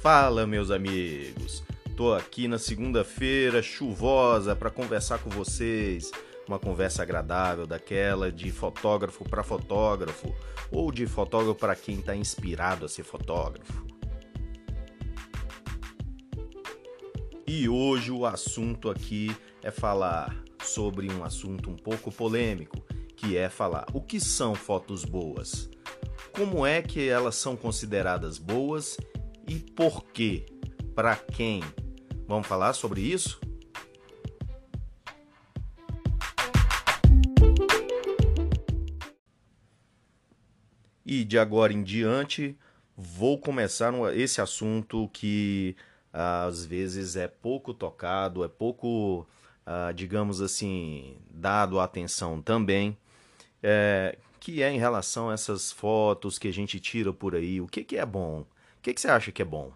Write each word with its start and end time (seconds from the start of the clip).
Fala, 0.00 0.46
meus 0.46 0.70
amigos. 0.70 1.62
Tô 1.94 2.14
aqui 2.14 2.48
na 2.48 2.58
segunda-feira 2.58 3.60
chuvosa 3.60 4.56
para 4.56 4.70
conversar 4.70 5.18
com 5.18 5.28
vocês. 5.28 6.10
Uma 6.48 6.58
conversa 6.58 7.02
agradável 7.02 7.66
daquela 7.66 8.32
de 8.32 8.50
fotógrafo 8.50 9.28
para 9.28 9.42
fotógrafo 9.42 10.34
ou 10.72 10.90
de 10.90 11.06
fotógrafo 11.06 11.54
para 11.54 11.76
quem 11.76 11.98
está 11.98 12.16
inspirado 12.16 12.86
a 12.86 12.88
ser 12.88 13.02
fotógrafo. 13.02 13.84
E 17.46 17.68
hoje 17.68 18.10
o 18.10 18.24
assunto 18.24 18.88
aqui 18.88 19.36
é 19.62 19.70
falar 19.70 20.34
sobre 20.64 21.12
um 21.12 21.22
assunto 21.22 21.68
um 21.68 21.76
pouco 21.76 22.10
polêmico, 22.10 22.82
que 23.14 23.36
é 23.36 23.50
falar 23.50 23.84
o 23.92 24.00
que 24.00 24.18
são 24.18 24.54
fotos 24.54 25.04
boas, 25.04 25.68
como 26.32 26.64
é 26.64 26.80
que 26.80 27.06
elas 27.06 27.34
são 27.34 27.54
consideradas 27.54 28.38
boas 28.38 28.96
e 29.50 29.58
por 29.58 30.04
quê, 30.04 30.46
para 30.94 31.16
quem. 31.16 31.60
Vamos 32.28 32.46
falar 32.46 32.72
sobre 32.72 33.00
isso? 33.00 33.40
E 41.04 41.24
de 41.24 41.36
agora 41.36 41.72
em 41.72 41.82
diante 41.82 42.56
vou 42.96 43.36
começar 43.36 43.92
esse 44.14 44.40
assunto 44.40 45.10
que 45.12 45.74
às 46.12 46.64
vezes 46.64 47.16
é 47.16 47.26
pouco 47.26 47.74
tocado, 47.74 48.44
é 48.44 48.48
pouco, 48.48 49.26
ah, 49.66 49.90
digamos 49.90 50.40
assim, 50.40 51.16
dado 51.28 51.80
atenção 51.80 52.40
também, 52.40 52.96
é, 53.60 54.16
que 54.38 54.62
é 54.62 54.70
em 54.70 54.78
relação 54.78 55.28
a 55.28 55.34
essas 55.34 55.72
fotos 55.72 56.38
que 56.38 56.46
a 56.46 56.52
gente 56.52 56.78
tira 56.78 57.12
por 57.12 57.34
aí. 57.34 57.60
O 57.60 57.66
que, 57.66 57.82
que 57.82 57.96
é 57.96 58.06
bom? 58.06 58.46
O 58.80 58.82
que, 58.82 58.94
que 58.94 59.00
você 59.02 59.08
acha 59.08 59.30
que 59.30 59.42
é 59.42 59.44
bom? 59.44 59.70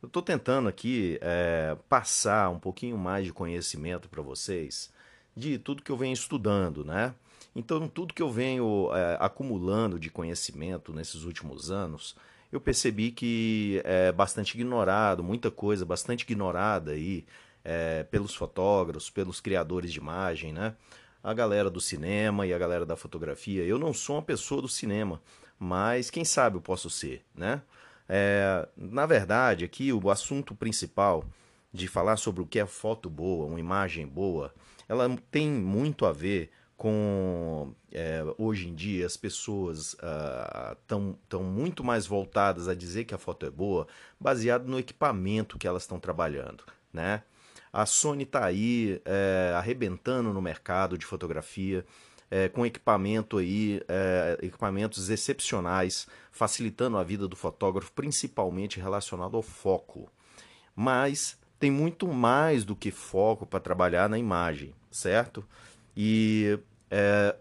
Eu 0.00 0.06
estou 0.06 0.22
tentando 0.22 0.66
aqui 0.66 1.18
é, 1.20 1.76
passar 1.86 2.48
um 2.48 2.58
pouquinho 2.58 2.96
mais 2.96 3.26
de 3.26 3.32
conhecimento 3.32 4.08
para 4.08 4.22
vocês 4.22 4.90
de 5.36 5.58
tudo 5.58 5.82
que 5.82 5.92
eu 5.92 5.98
venho 5.98 6.14
estudando, 6.14 6.82
né? 6.82 7.14
Então, 7.54 7.86
tudo 7.86 8.14
que 8.14 8.22
eu 8.22 8.30
venho 8.30 8.88
é, 8.94 9.18
acumulando 9.20 10.00
de 10.00 10.08
conhecimento 10.08 10.94
nesses 10.94 11.24
últimos 11.24 11.70
anos, 11.70 12.16
eu 12.50 12.58
percebi 12.58 13.10
que 13.10 13.82
é 13.84 14.10
bastante 14.10 14.54
ignorado, 14.54 15.22
muita 15.22 15.50
coisa 15.50 15.84
bastante 15.84 16.22
ignorada 16.22 16.92
aí 16.92 17.26
é, 17.62 18.02
pelos 18.04 18.34
fotógrafos, 18.34 19.10
pelos 19.10 19.42
criadores 19.42 19.92
de 19.92 19.98
imagem, 19.98 20.54
né? 20.54 20.74
A 21.22 21.34
galera 21.34 21.68
do 21.68 21.82
cinema 21.82 22.46
e 22.46 22.54
a 22.54 22.58
galera 22.58 22.86
da 22.86 22.96
fotografia. 22.96 23.62
Eu 23.62 23.78
não 23.78 23.92
sou 23.92 24.16
uma 24.16 24.22
pessoa 24.22 24.62
do 24.62 24.68
cinema, 24.68 25.20
mas 25.58 26.08
quem 26.08 26.24
sabe 26.24 26.56
eu 26.56 26.62
posso 26.62 26.88
ser, 26.88 27.22
né? 27.34 27.60
É, 28.08 28.68
na 28.76 29.06
verdade, 29.06 29.64
aqui 29.64 29.92
o 29.92 30.10
assunto 30.10 30.54
principal 30.54 31.24
de 31.72 31.88
falar 31.88 32.16
sobre 32.16 32.42
o 32.42 32.46
que 32.46 32.58
é 32.58 32.66
foto 32.66 33.08
boa, 33.08 33.46
uma 33.46 33.60
imagem 33.60 34.06
boa, 34.06 34.52
ela 34.88 35.08
tem 35.30 35.48
muito 35.48 36.04
a 36.04 36.12
ver 36.12 36.50
com 36.76 37.72
é, 37.92 38.24
hoje 38.36 38.68
em 38.68 38.74
dia 38.74 39.06
as 39.06 39.16
pessoas 39.16 39.96
estão 40.72 41.16
tão 41.28 41.44
muito 41.44 41.84
mais 41.84 42.06
voltadas 42.06 42.68
a 42.68 42.74
dizer 42.74 43.04
que 43.04 43.14
a 43.14 43.18
foto 43.18 43.46
é 43.46 43.50
boa, 43.50 43.86
baseado 44.18 44.66
no 44.66 44.78
equipamento 44.78 45.58
que 45.58 45.68
elas 45.68 45.84
estão 45.84 46.00
trabalhando, 46.00 46.64
né? 46.92 47.22
A 47.72 47.86
Sony 47.86 48.24
está 48.24 48.44
aí 48.44 49.00
é, 49.04 49.54
arrebentando 49.56 50.32
no 50.32 50.42
mercado 50.42 50.98
de 50.98 51.06
fotografia, 51.06 51.86
é, 52.32 52.48
com 52.48 52.64
equipamento 52.64 53.36
aí, 53.36 53.82
é, 53.86 54.38
equipamentos 54.40 55.10
excepcionais, 55.10 56.06
facilitando 56.30 56.96
a 56.96 57.04
vida 57.04 57.28
do 57.28 57.36
fotógrafo, 57.36 57.92
principalmente 57.92 58.80
relacionado 58.80 59.36
ao 59.36 59.42
foco. 59.42 60.10
Mas 60.74 61.38
tem 61.60 61.70
muito 61.70 62.08
mais 62.08 62.64
do 62.64 62.74
que 62.74 62.90
foco 62.90 63.44
para 63.44 63.60
trabalhar 63.60 64.08
na 64.08 64.18
imagem, 64.18 64.74
certo? 64.90 65.44
E 65.94 66.58
é, 66.90 67.36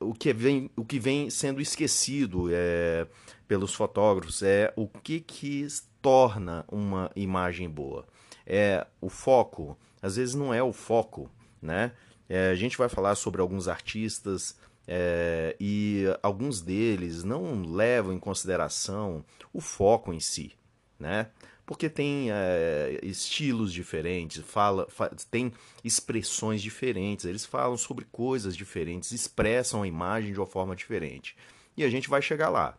o, 0.00 0.12
que 0.12 0.32
vem, 0.32 0.68
o 0.74 0.84
que 0.84 0.98
vem 0.98 1.30
sendo 1.30 1.60
esquecido 1.60 2.48
é, 2.50 3.06
pelos 3.46 3.72
fotógrafos 3.72 4.42
é 4.42 4.72
o 4.74 4.88
que, 4.88 5.20
que 5.20 5.64
torna 6.02 6.64
uma 6.66 7.08
imagem 7.14 7.70
boa. 7.70 8.04
É 8.44 8.84
o 9.00 9.08
foco, 9.08 9.78
às 10.02 10.16
vezes 10.16 10.34
não 10.34 10.52
é 10.52 10.60
o 10.60 10.72
foco, 10.72 11.30
né? 11.62 11.92
É, 12.28 12.50
a 12.50 12.54
gente 12.54 12.76
vai 12.76 12.88
falar 12.88 13.14
sobre 13.14 13.40
alguns 13.40 13.68
artistas 13.68 14.56
é, 14.86 15.56
e 15.58 16.04
alguns 16.22 16.60
deles 16.60 17.24
não 17.24 17.62
levam 17.62 18.12
em 18.12 18.18
consideração 18.18 19.24
o 19.52 19.60
foco 19.60 20.12
em 20.12 20.20
si, 20.20 20.52
né? 20.98 21.28
porque 21.68 21.90
tem 21.90 22.30
é, 22.30 22.98
estilos 23.02 23.74
diferentes, 23.74 24.42
fala, 24.42 24.86
fa 24.88 25.10
tem 25.30 25.52
expressões 25.84 26.62
diferentes, 26.62 27.26
eles 27.26 27.44
falam 27.44 27.76
sobre 27.76 28.06
coisas 28.10 28.56
diferentes, 28.56 29.12
expressam 29.12 29.82
a 29.82 29.86
imagem 29.86 30.32
de 30.32 30.40
uma 30.40 30.46
forma 30.46 30.74
diferente. 30.74 31.36
E 31.76 31.84
a 31.84 31.90
gente 31.90 32.08
vai 32.08 32.22
chegar 32.22 32.48
lá. 32.48 32.74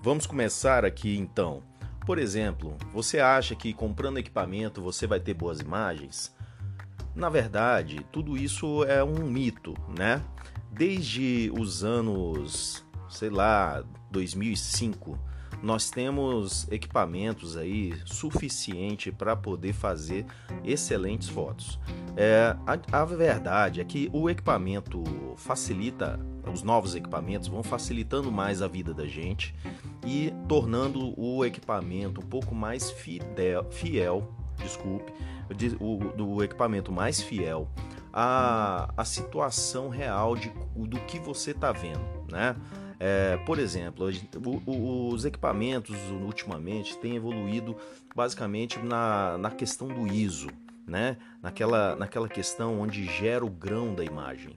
Vamos 0.00 0.24
começar 0.24 0.84
aqui 0.84 1.18
então. 1.18 1.64
Por 2.04 2.18
exemplo, 2.18 2.76
você 2.92 3.20
acha 3.20 3.54
que 3.54 3.72
comprando 3.72 4.18
equipamento 4.18 4.82
você 4.82 5.06
vai 5.06 5.20
ter 5.20 5.34
boas 5.34 5.60
imagens? 5.60 6.34
Na 7.14 7.28
verdade, 7.28 8.04
tudo 8.10 8.36
isso 8.36 8.84
é 8.84 9.04
um 9.04 9.24
mito, 9.24 9.74
né? 9.96 10.22
Desde 10.70 11.52
os 11.58 11.84
anos, 11.84 12.84
sei 13.08 13.30
lá, 13.30 13.84
2005, 14.10 15.18
nós 15.62 15.90
temos 15.90 16.66
equipamentos 16.72 17.56
aí 17.56 17.94
suficiente 18.04 19.12
para 19.12 19.36
poder 19.36 19.72
fazer 19.72 20.26
excelentes 20.64 21.28
fotos. 21.28 21.78
É, 22.16 22.56
a, 22.66 23.00
a, 23.00 23.04
verdade 23.04 23.80
é 23.80 23.84
que 23.84 24.10
o 24.12 24.28
equipamento 24.28 25.04
facilita, 25.36 26.18
os 26.52 26.62
novos 26.62 26.96
equipamentos 26.96 27.46
vão 27.46 27.62
facilitando 27.62 28.32
mais 28.32 28.60
a 28.60 28.66
vida 28.66 28.92
da 28.92 29.06
gente 29.06 29.54
e 30.04 30.32
tornando 30.48 31.18
o 31.20 31.44
equipamento 31.44 32.20
um 32.20 32.24
pouco 32.24 32.54
mais 32.54 32.90
fidel, 32.90 33.64
fiel, 33.70 34.34
desculpe, 34.58 35.12
o, 35.80 35.96
do 36.16 36.42
equipamento 36.42 36.90
mais 36.90 37.20
fiel 37.20 37.68
a, 38.12 38.92
a 38.96 39.04
situação 39.04 39.88
real 39.88 40.36
de, 40.36 40.52
do 40.76 40.98
que 41.00 41.18
você 41.18 41.52
está 41.52 41.72
vendo, 41.72 42.00
né? 42.30 42.54
É, 43.04 43.36
por 43.38 43.58
exemplo, 43.58 44.08
os 44.64 45.24
equipamentos 45.24 45.96
ultimamente 46.24 46.96
têm 46.98 47.16
evoluído 47.16 47.76
basicamente 48.14 48.78
na, 48.78 49.36
na 49.38 49.50
questão 49.50 49.88
do 49.88 50.06
ISO, 50.06 50.46
né? 50.86 51.16
naquela, 51.42 51.96
naquela 51.96 52.28
questão 52.28 52.80
onde 52.80 53.04
gera 53.06 53.44
o 53.44 53.50
grão 53.50 53.92
da 53.92 54.04
imagem. 54.04 54.54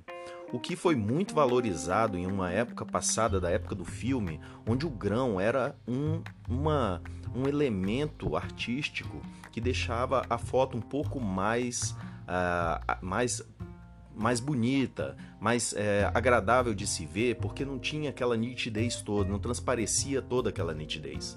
O 0.52 0.60
que 0.60 0.76
foi 0.76 0.96
muito 0.96 1.34
valorizado 1.34 2.18
em 2.18 2.26
uma 2.26 2.52
época 2.52 2.86
passada, 2.86 3.40
da 3.40 3.50
época 3.50 3.76
do 3.76 3.84
filme, 3.84 4.40
onde 4.68 4.86
o 4.86 4.90
grão 4.90 5.40
era 5.40 5.76
um, 5.88 6.22
uma, 6.48 7.02
um 7.36 7.48
elemento 7.48 8.36
artístico 8.36 9.22
que 9.52 9.60
deixava 9.60 10.24
a 10.30 10.38
foto 10.38 10.78
um 10.78 10.82
pouco 10.82 11.20
mais 11.20 11.92
uh, 12.28 12.98
mais 13.02 13.42
mais 14.18 14.40
bonita, 14.40 15.18
mais 15.42 15.74
é, 15.74 16.10
agradável 16.14 16.74
de 16.74 16.88
se 16.88 17.06
ver, 17.06 17.36
porque 17.36 17.66
não 17.66 17.78
tinha 17.78 18.12
aquela 18.12 18.38
nitidez 18.38 19.02
toda, 19.02 19.30
não 19.30 19.40
transparecia 19.40 20.22
toda 20.22 20.52
aquela 20.52 20.74
nitidez. 20.74 21.36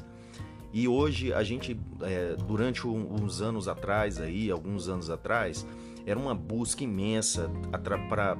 E 0.72 0.86
hoje 0.86 1.32
a 1.32 1.42
gente, 1.42 1.78
é, 2.02 2.36
durante 2.36 2.86
uns 2.86 3.41
anos 3.41 3.66
atrás, 3.66 4.20
aí, 4.20 4.50
alguns 4.50 4.88
anos 4.88 5.10
atrás, 5.10 5.66
era 6.08 6.19
uma 6.19 6.34
busca 6.34 6.83
imensa 6.83 7.50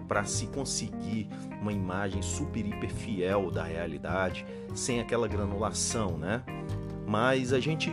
para 0.08 0.25
se 0.25 0.46
conseguir 0.46 1.28
uma 1.60 1.72
imagem 1.72 2.22
super 2.22 2.64
hiper 2.64 2.90
fiel 2.90 3.50
da 3.50 3.62
realidade, 3.62 4.46
sem 4.75 5.00
aquela 5.00 5.28
granulação, 5.28 6.16
né? 6.16 6.43
Mas 7.06 7.52
a 7.52 7.60
gente 7.60 7.90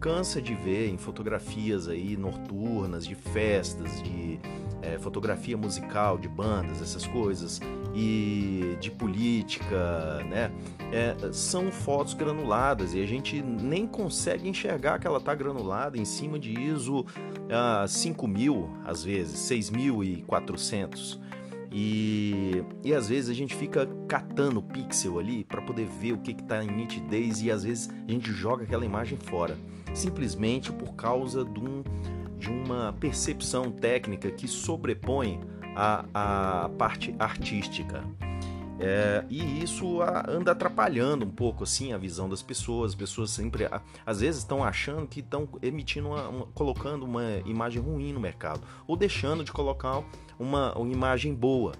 cansa 0.00 0.40
de 0.40 0.54
ver 0.54 0.88
em 0.88 0.96
fotografias 0.96 1.88
aí 1.88 2.16
noturnas, 2.16 3.06
de 3.06 3.14
festas, 3.14 4.02
de 4.02 4.40
é, 4.80 4.98
fotografia 4.98 5.56
musical, 5.56 6.16
de 6.16 6.28
bandas, 6.28 6.80
essas 6.80 7.06
coisas, 7.06 7.60
e 7.94 8.76
de 8.80 8.90
política, 8.90 10.24
né? 10.24 10.50
É, 10.90 11.32
são 11.32 11.70
fotos 11.70 12.14
granuladas 12.14 12.94
e 12.94 13.02
a 13.02 13.06
gente 13.06 13.42
nem 13.42 13.86
consegue 13.86 14.48
enxergar 14.48 14.98
que 14.98 15.06
ela 15.06 15.18
está 15.18 15.34
granulada 15.34 15.98
em 15.98 16.04
cima 16.04 16.38
de 16.38 16.58
ISO 16.58 17.00
uh, 17.00 17.86
5000, 17.86 18.70
às 18.84 19.04
vezes, 19.04 19.38
6400. 19.40 21.20
E, 21.70 22.64
e 22.82 22.94
às 22.94 23.10
vezes 23.10 23.28
a 23.28 23.34
gente 23.34 23.54
fica 23.54 23.86
catando 24.08 24.62
pixel 24.62 25.18
ali 25.18 25.44
para 25.44 25.60
poder 25.60 25.84
ver 25.84 26.12
o 26.12 26.18
que 26.18 26.30
está 26.30 26.64
em 26.64 26.70
nitidez 26.70 27.42
e 27.42 27.50
às 27.50 27.62
vezes 27.62 27.90
a 28.08 28.10
gente 28.10 28.32
joga 28.32 28.64
aquela 28.64 28.86
imagem 28.86 29.18
fora 29.18 29.54
simplesmente 29.94 30.72
por 30.72 30.94
causa 30.94 31.44
de, 31.44 31.60
um, 31.60 31.82
de 32.38 32.48
uma 32.48 32.94
percepção 32.98 33.70
técnica 33.70 34.30
que 34.30 34.46
sobrepõe 34.46 35.40
a, 35.76 36.04
a 36.14 36.68
parte 36.70 37.14
artística. 37.18 38.04
É, 38.80 39.24
e 39.28 39.62
isso 39.62 40.00
anda 40.28 40.52
atrapalhando 40.52 41.24
um 41.24 41.30
pouco 41.30 41.64
assim 41.64 41.92
a 41.92 41.98
visão 41.98 42.28
das 42.28 42.42
pessoas. 42.42 42.92
As 42.92 42.94
pessoas 42.94 43.30
sempre, 43.30 43.68
às 44.06 44.20
vezes, 44.20 44.40
estão 44.40 44.62
achando 44.62 45.06
que 45.06 45.20
estão 45.20 45.48
emitindo, 45.60 46.08
uma, 46.08 46.28
uma, 46.28 46.46
colocando 46.46 47.04
uma 47.04 47.24
imagem 47.44 47.82
ruim 47.82 48.12
no 48.12 48.20
mercado 48.20 48.60
ou 48.86 48.96
deixando 48.96 49.42
de 49.42 49.52
colocar 49.52 50.02
uma, 50.38 50.76
uma 50.76 50.92
imagem 50.92 51.34
boa. 51.34 51.72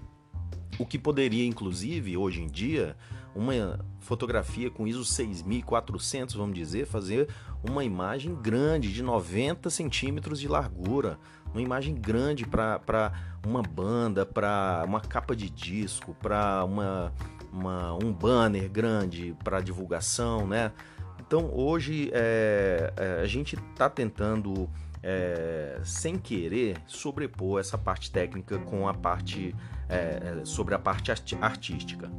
O 0.78 0.86
que 0.86 0.98
poderia, 0.98 1.46
inclusive, 1.46 2.16
hoje 2.16 2.42
em 2.42 2.46
dia, 2.46 2.96
uma 3.34 3.84
fotografia 4.00 4.70
com 4.70 4.86
ISO 4.86 5.04
6400, 5.04 6.34
vamos 6.34 6.54
dizer, 6.54 6.86
fazer 6.86 7.28
uma 7.62 7.84
imagem 7.84 8.34
grande 8.34 8.92
de 8.92 9.02
90 9.02 9.70
centímetros 9.70 10.40
de 10.40 10.48
largura, 10.48 11.18
uma 11.52 11.62
imagem 11.62 11.94
grande 11.94 12.46
para 12.46 13.12
uma 13.46 13.62
banda, 13.62 14.24
para 14.26 14.82
uma 14.86 15.00
capa 15.00 15.34
de 15.34 15.48
disco, 15.48 16.14
para 16.20 16.64
uma, 16.64 17.12
uma, 17.52 17.94
um 17.94 18.12
banner 18.12 18.68
grande 18.68 19.36
para 19.42 19.60
divulgação, 19.60 20.46
né? 20.46 20.72
Então 21.20 21.50
hoje 21.52 22.10
é, 22.12 22.92
é, 22.96 23.20
a 23.22 23.26
gente 23.26 23.56
está 23.56 23.88
tentando 23.88 24.68
é, 25.02 25.80
sem 25.84 26.18
querer 26.18 26.76
sobrepor 26.86 27.60
essa 27.60 27.76
parte 27.76 28.10
técnica 28.10 28.58
com 28.58 28.88
a 28.88 28.94
parte 28.94 29.54
é, 29.88 30.42
sobre 30.44 30.74
a 30.74 30.78
parte 30.78 31.12
artística. 31.40 32.10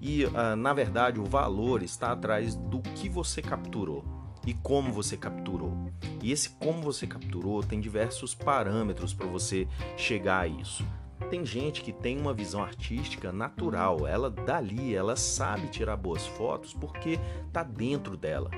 E 0.00 0.26
uh, 0.26 0.54
na 0.54 0.74
verdade 0.74 1.18
o 1.18 1.24
valor 1.24 1.82
está 1.82 2.12
atrás 2.12 2.54
do 2.54 2.80
que 2.80 3.08
você 3.08 3.40
capturou 3.40 4.23
e 4.46 4.54
como 4.54 4.92
você 4.92 5.16
capturou. 5.16 5.72
E 6.22 6.32
esse 6.32 6.50
como 6.50 6.82
você 6.82 7.06
capturou 7.06 7.62
tem 7.62 7.80
diversos 7.80 8.34
parâmetros 8.34 9.12
para 9.12 9.26
você 9.26 9.66
chegar 9.96 10.40
a 10.40 10.46
isso. 10.46 10.84
Tem 11.30 11.44
gente 11.44 11.82
que 11.82 11.92
tem 11.92 12.18
uma 12.18 12.34
visão 12.34 12.62
artística 12.62 13.32
natural, 13.32 14.06
ela 14.06 14.30
dali, 14.30 14.94
ela 14.94 15.16
sabe 15.16 15.68
tirar 15.68 15.96
boas 15.96 16.26
fotos 16.26 16.74
porque 16.74 17.18
tá 17.52 17.62
dentro 17.62 18.16
dela, 18.16 18.50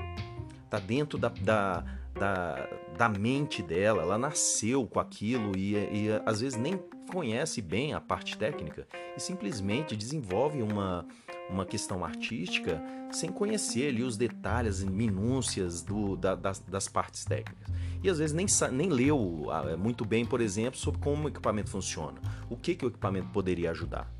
tá 0.69 0.79
dentro 0.79 1.17
da, 1.17 1.29
da, 1.29 1.85
da, 2.13 2.69
da 2.97 3.09
mente 3.09 3.61
dela, 3.61 4.01
ela 4.01 4.17
nasceu 4.17 4.85
com 4.85 4.99
aquilo 4.99 5.55
e, 5.55 5.75
e 5.75 6.21
às 6.25 6.41
vezes 6.41 6.59
nem 6.59 6.77
conhece 7.09 7.61
bem 7.61 7.93
a 7.93 8.01
parte 8.01 8.37
técnica 8.37 8.87
e 9.15 9.19
simplesmente 9.19 9.95
desenvolve 9.95 10.61
uma, 10.61 11.05
uma 11.49 11.65
questão 11.65 12.03
artística 12.03 12.81
sem 13.11 13.31
conhecer 13.31 13.89
ali 13.89 14.03
os 14.03 14.17
detalhes 14.17 14.81
e 14.81 14.85
minúcias 14.85 15.81
do, 15.81 16.15
da, 16.15 16.35
das, 16.35 16.59
das, 16.59 16.87
partes 16.87 17.23
técnicas. 17.23 17.73
E 18.03 18.09
às 18.09 18.19
vezes 18.19 18.35
nem, 18.35 18.45
nem 18.71 18.89
leu 18.89 19.47
ah, 19.49 19.77
muito 19.77 20.05
bem, 20.05 20.25
por 20.25 20.41
exemplo, 20.41 20.77
sobre 20.77 20.99
como 20.99 21.25
o 21.25 21.27
equipamento 21.29 21.69
funciona, 21.69 22.19
o 22.49 22.55
que, 22.55 22.75
que 22.75 22.85
o 22.85 22.89
equipamento 22.89 23.29
poderia 23.29 23.71
ajudar. 23.71 24.11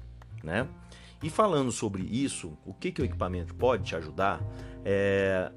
Né? 0.44 0.68
E 1.22 1.30
falando 1.30 1.72
sobre 1.72 2.04
isso, 2.04 2.58
o 2.66 2.74
que, 2.74 2.92
que 2.92 3.02
o 3.02 3.06
equipamento 3.06 3.54
pode 3.56 3.84
te 3.84 3.96
ajudar, 3.96 4.42
é, 4.86 5.52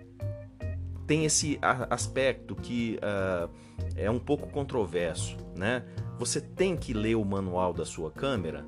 tem 1.06 1.24
esse 1.24 1.58
aspecto 1.90 2.54
que 2.54 2.98
uh, 2.98 3.50
é 3.96 4.10
um 4.10 4.18
pouco 4.18 4.48
controverso. 4.48 5.36
Né? 5.56 5.84
Você 6.18 6.40
tem 6.40 6.76
que 6.76 6.92
ler 6.92 7.16
o 7.16 7.24
manual 7.24 7.72
da 7.72 7.84
sua 7.84 8.10
câmera? 8.10 8.64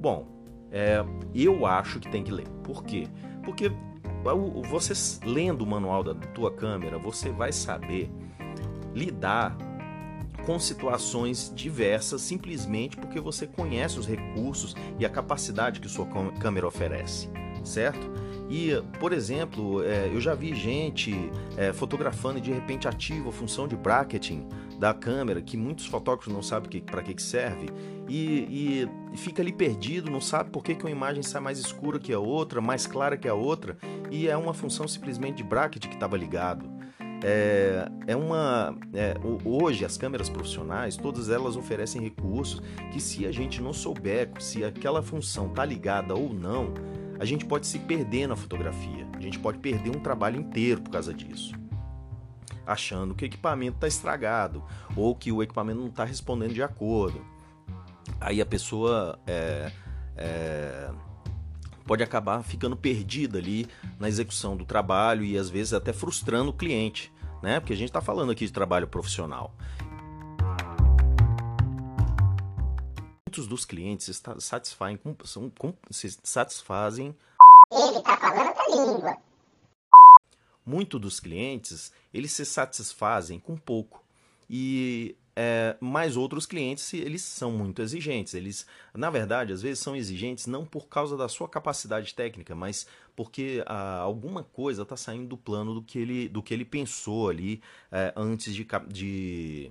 Bom, 0.00 0.41
é, 0.72 1.04
eu 1.34 1.66
acho 1.66 2.00
que 2.00 2.10
tem 2.10 2.24
que 2.24 2.32
ler. 2.32 2.48
Por 2.64 2.82
quê? 2.82 3.06
Porque 3.44 3.70
você 4.70 4.94
lendo 5.24 5.62
o 5.62 5.66
manual 5.66 6.02
da 6.02 6.14
tua 6.14 6.50
câmera, 6.50 6.98
você 6.98 7.30
vai 7.30 7.52
saber 7.52 8.10
lidar 8.94 9.56
com 10.46 10.58
situações 10.58 11.52
diversas 11.54 12.20
simplesmente 12.20 12.96
porque 12.96 13.20
você 13.20 13.46
conhece 13.46 13.98
os 13.98 14.06
recursos 14.06 14.74
e 14.98 15.04
a 15.04 15.08
capacidade 15.08 15.80
que 15.80 15.88
sua 15.88 16.06
câmera 16.40 16.66
oferece, 16.66 17.28
certo? 17.64 18.10
E, 18.50 18.72
por 18.98 19.12
exemplo, 19.12 19.82
é, 19.82 20.08
eu 20.08 20.20
já 20.20 20.34
vi 20.34 20.54
gente 20.54 21.14
é, 21.56 21.72
fotografando 21.72 22.38
e 22.38 22.40
de 22.40 22.52
repente 22.52 22.86
ativa 22.88 23.28
a 23.28 23.32
função 23.32 23.66
de 23.66 23.76
bracketing 23.76 24.46
da 24.82 24.92
câmera, 24.92 25.40
que 25.40 25.56
muitos 25.56 25.86
fotógrafos 25.86 26.34
não 26.34 26.42
sabem 26.42 26.80
para 26.80 27.04
que, 27.04 27.14
que 27.14 27.22
serve, 27.22 27.68
e, 28.08 28.88
e, 29.12 29.16
fica 29.16 29.40
ali 29.40 29.52
perdido, 29.52 30.10
não 30.10 30.20
sabe 30.20 30.50
por 30.50 30.64
que, 30.64 30.74
que 30.74 30.82
uma 30.82 30.90
imagem 30.90 31.22
sai 31.22 31.40
mais 31.40 31.60
escura 31.60 32.00
que 32.00 32.12
a 32.12 32.18
outra, 32.18 32.60
mais 32.60 32.84
clara 32.84 33.16
que 33.16 33.28
a 33.28 33.34
outra, 33.34 33.78
e 34.10 34.26
é 34.26 34.36
uma 34.36 34.52
função 34.52 34.88
simplesmente 34.88 35.36
de 35.36 35.44
bracket 35.44 35.86
que 35.86 35.94
estava 35.94 36.16
ligado. 36.16 36.68
É, 37.22 37.88
é 38.08 38.16
uma. 38.16 38.76
É, 38.92 39.14
hoje, 39.44 39.84
as 39.84 39.96
câmeras 39.96 40.28
profissionais, 40.28 40.96
todas 40.96 41.30
elas 41.30 41.54
oferecem 41.54 42.02
recursos 42.02 42.60
que, 42.92 43.00
se 43.00 43.24
a 43.24 43.30
gente 43.30 43.62
não 43.62 43.72
souber 43.72 44.32
se 44.40 44.64
aquela 44.64 45.00
função 45.00 45.46
está 45.46 45.64
ligada 45.64 46.12
ou 46.12 46.34
não, 46.34 46.74
a 47.20 47.24
gente 47.24 47.46
pode 47.46 47.68
se 47.68 47.78
perder 47.78 48.26
na 48.26 48.34
fotografia. 48.34 49.06
A 49.16 49.20
gente 49.20 49.38
pode 49.38 49.58
perder 49.58 49.90
um 49.90 50.00
trabalho 50.00 50.40
inteiro 50.40 50.82
por 50.82 50.90
causa 50.90 51.14
disso 51.14 51.61
achando 52.66 53.14
que 53.14 53.24
o 53.24 53.26
equipamento 53.26 53.76
está 53.76 53.86
estragado 53.86 54.62
ou 54.96 55.14
que 55.14 55.32
o 55.32 55.42
equipamento 55.42 55.80
não 55.80 55.88
está 55.88 56.04
respondendo 56.04 56.54
de 56.54 56.62
acordo. 56.62 57.24
Aí 58.20 58.40
a 58.40 58.46
pessoa 58.46 59.18
é, 59.26 59.72
é, 60.16 60.90
pode 61.86 62.02
acabar 62.02 62.42
ficando 62.42 62.76
perdida 62.76 63.38
ali 63.38 63.66
na 63.98 64.08
execução 64.08 64.56
do 64.56 64.64
trabalho 64.64 65.24
e 65.24 65.36
às 65.36 65.50
vezes 65.50 65.72
até 65.72 65.92
frustrando 65.92 66.50
o 66.50 66.54
cliente, 66.54 67.12
né? 67.42 67.60
Porque 67.60 67.72
a 67.72 67.76
gente 67.76 67.88
está 67.88 68.00
falando 68.00 68.32
aqui 68.32 68.46
de 68.46 68.52
trabalho 68.52 68.86
profissional. 68.86 69.54
Muitos 73.26 73.46
dos 73.46 73.64
clientes 73.64 74.22
satisfazem 74.38 75.00
são, 75.24 75.50
com, 75.50 75.72
se 75.90 76.18
satisfazem. 76.22 77.16
Ele 77.72 77.98
está 77.98 78.16
falando 78.16 78.48
outra 78.48 78.68
língua 78.70 79.31
Muitos 80.64 81.00
dos 81.00 81.20
clientes 81.20 81.92
eles 82.12 82.32
se 82.32 82.44
satisfazem 82.44 83.38
com 83.38 83.56
pouco 83.56 84.02
e 84.48 85.16
é, 85.34 85.76
mas 85.80 86.16
outros 86.16 86.44
clientes 86.44 86.92
eles 86.92 87.22
são 87.22 87.50
muito 87.50 87.80
exigentes. 87.80 88.34
Eles, 88.34 88.66
na 88.94 89.08
verdade, 89.10 89.52
às 89.52 89.62
vezes 89.62 89.78
são 89.78 89.96
exigentes 89.96 90.46
não 90.46 90.66
por 90.66 90.88
causa 90.88 91.16
da 91.16 91.28
sua 91.28 91.48
capacidade 91.48 92.14
técnica, 92.14 92.54
mas 92.54 92.86
porque 93.16 93.62
ah, 93.66 93.98
alguma 94.00 94.42
coisa 94.42 94.82
está 94.82 94.96
saindo 94.96 95.28
do 95.28 95.36
plano 95.36 95.74
do 95.74 95.82
que 95.82 95.98
ele, 95.98 96.28
do 96.28 96.42
que 96.42 96.52
ele 96.52 96.64
pensou 96.64 97.30
ali 97.30 97.62
é, 97.90 98.12
antes 98.14 98.54
de, 98.54 98.66
de 98.88 99.70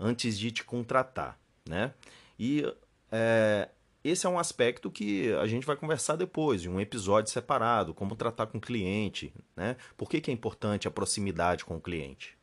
antes 0.00 0.38
de 0.38 0.50
te 0.50 0.64
contratar, 0.64 1.38
né? 1.68 1.92
E 2.38 2.64
é, 3.12 3.68
esse 4.04 4.26
é 4.26 4.28
um 4.28 4.38
aspecto 4.38 4.90
que 4.90 5.32
a 5.32 5.46
gente 5.46 5.66
vai 5.66 5.76
conversar 5.76 6.16
depois, 6.16 6.64
em 6.64 6.68
um 6.68 6.78
episódio 6.78 7.32
separado, 7.32 7.94
como 7.94 8.14
tratar 8.14 8.46
com 8.46 8.58
o 8.58 8.60
cliente, 8.60 9.32
né? 9.56 9.76
Por 9.96 10.10
que, 10.10 10.20
que 10.20 10.30
é 10.30 10.34
importante 10.34 10.86
a 10.86 10.90
proximidade 10.90 11.64
com 11.64 11.76
o 11.76 11.80
cliente? 11.80 12.36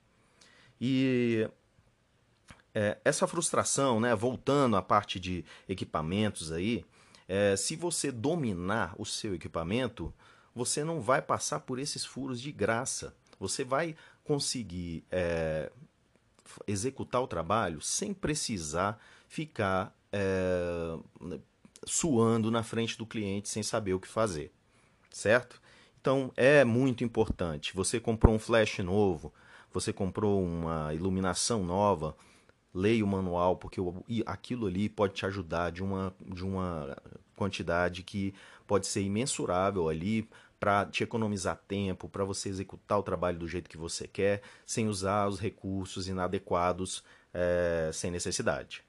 E 0.79 1.47
é, 2.73 2.97
essa 3.05 3.27
frustração, 3.27 3.99
né, 3.99 4.15
voltando 4.15 4.75
à 4.75 4.81
parte 4.81 5.19
de 5.19 5.45
equipamentos 5.69 6.51
aí, 6.51 6.83
é, 7.27 7.55
se 7.55 7.75
você 7.75 8.11
dominar 8.11 8.95
o 8.97 9.05
seu 9.05 9.35
equipamento, 9.35 10.11
você 10.55 10.83
não 10.83 10.99
vai 10.99 11.21
passar 11.21 11.59
por 11.61 11.77
esses 11.77 12.03
furos 12.03 12.41
de 12.41 12.51
graça. 12.51 13.15
Você 13.39 13.63
vai 13.63 13.95
conseguir 14.23 15.05
é, 15.11 15.71
executar 16.67 17.21
o 17.21 17.27
trabalho 17.27 17.79
sem 17.81 18.13
precisar 18.13 18.99
ficar 19.27 19.95
é, 20.11 20.97
suando 21.85 22.51
na 22.51 22.63
frente 22.63 22.97
do 22.97 23.05
cliente 23.05 23.49
sem 23.49 23.63
saber 23.63 23.93
o 23.93 23.99
que 23.99 24.07
fazer, 24.07 24.51
certo? 25.09 25.61
Então 25.99 26.31
é 26.35 26.63
muito 26.63 27.03
importante. 27.03 27.75
Você 27.75 27.99
comprou 27.99 28.33
um 28.33 28.39
flash 28.39 28.79
novo, 28.79 29.33
você 29.71 29.93
comprou 29.93 30.43
uma 30.43 30.93
iluminação 30.93 31.63
nova, 31.63 32.15
leia 32.73 33.03
o 33.03 33.07
manual, 33.07 33.55
porque 33.55 33.79
aquilo 34.25 34.67
ali 34.67 34.89
pode 34.89 35.13
te 35.13 35.25
ajudar 35.25 35.71
de 35.71 35.83
uma, 35.83 36.13
de 36.19 36.43
uma 36.43 36.97
quantidade 37.35 38.03
que 38.03 38.33
pode 38.67 38.87
ser 38.87 39.01
imensurável 39.01 39.89
ali 39.89 40.27
para 40.59 40.85
te 40.85 41.03
economizar 41.03 41.59
tempo, 41.67 42.07
para 42.07 42.23
você 42.23 42.47
executar 42.49 42.99
o 42.99 43.03
trabalho 43.03 43.39
do 43.39 43.47
jeito 43.47 43.69
que 43.69 43.77
você 43.77 44.07
quer, 44.07 44.41
sem 44.65 44.87
usar 44.87 45.27
os 45.27 45.39
recursos 45.39 46.07
inadequados, 46.07 47.03
é, 47.33 47.89
sem 47.91 48.11
necessidade. 48.11 48.83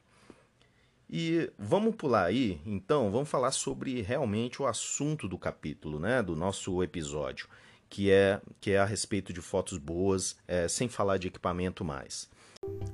E 1.15 1.53
vamos 1.59 1.95
pular 1.95 2.25
aí, 2.25 2.59
então, 2.65 3.11
vamos 3.11 3.29
falar 3.29 3.51
sobre 3.51 4.01
realmente 4.01 4.63
o 4.63 4.67
assunto 4.67 5.29
do 5.29 5.37
capítulo, 5.37 6.01
né, 6.01 6.23
do 6.23 6.35
nosso 6.35 6.83
episódio, 6.83 7.49
que 7.87 8.11
é 8.11 8.41
que 8.59 8.71
é 8.71 8.79
a 8.79 8.87
respeito 8.87 9.31
de 9.31 9.43
fotos 9.43 9.77
boas, 9.77 10.39
é, 10.49 10.67
sem 10.69 10.89
falar 10.89 11.19
de 11.19 11.29
equipamento 11.29 11.85
mais. 11.85 12.31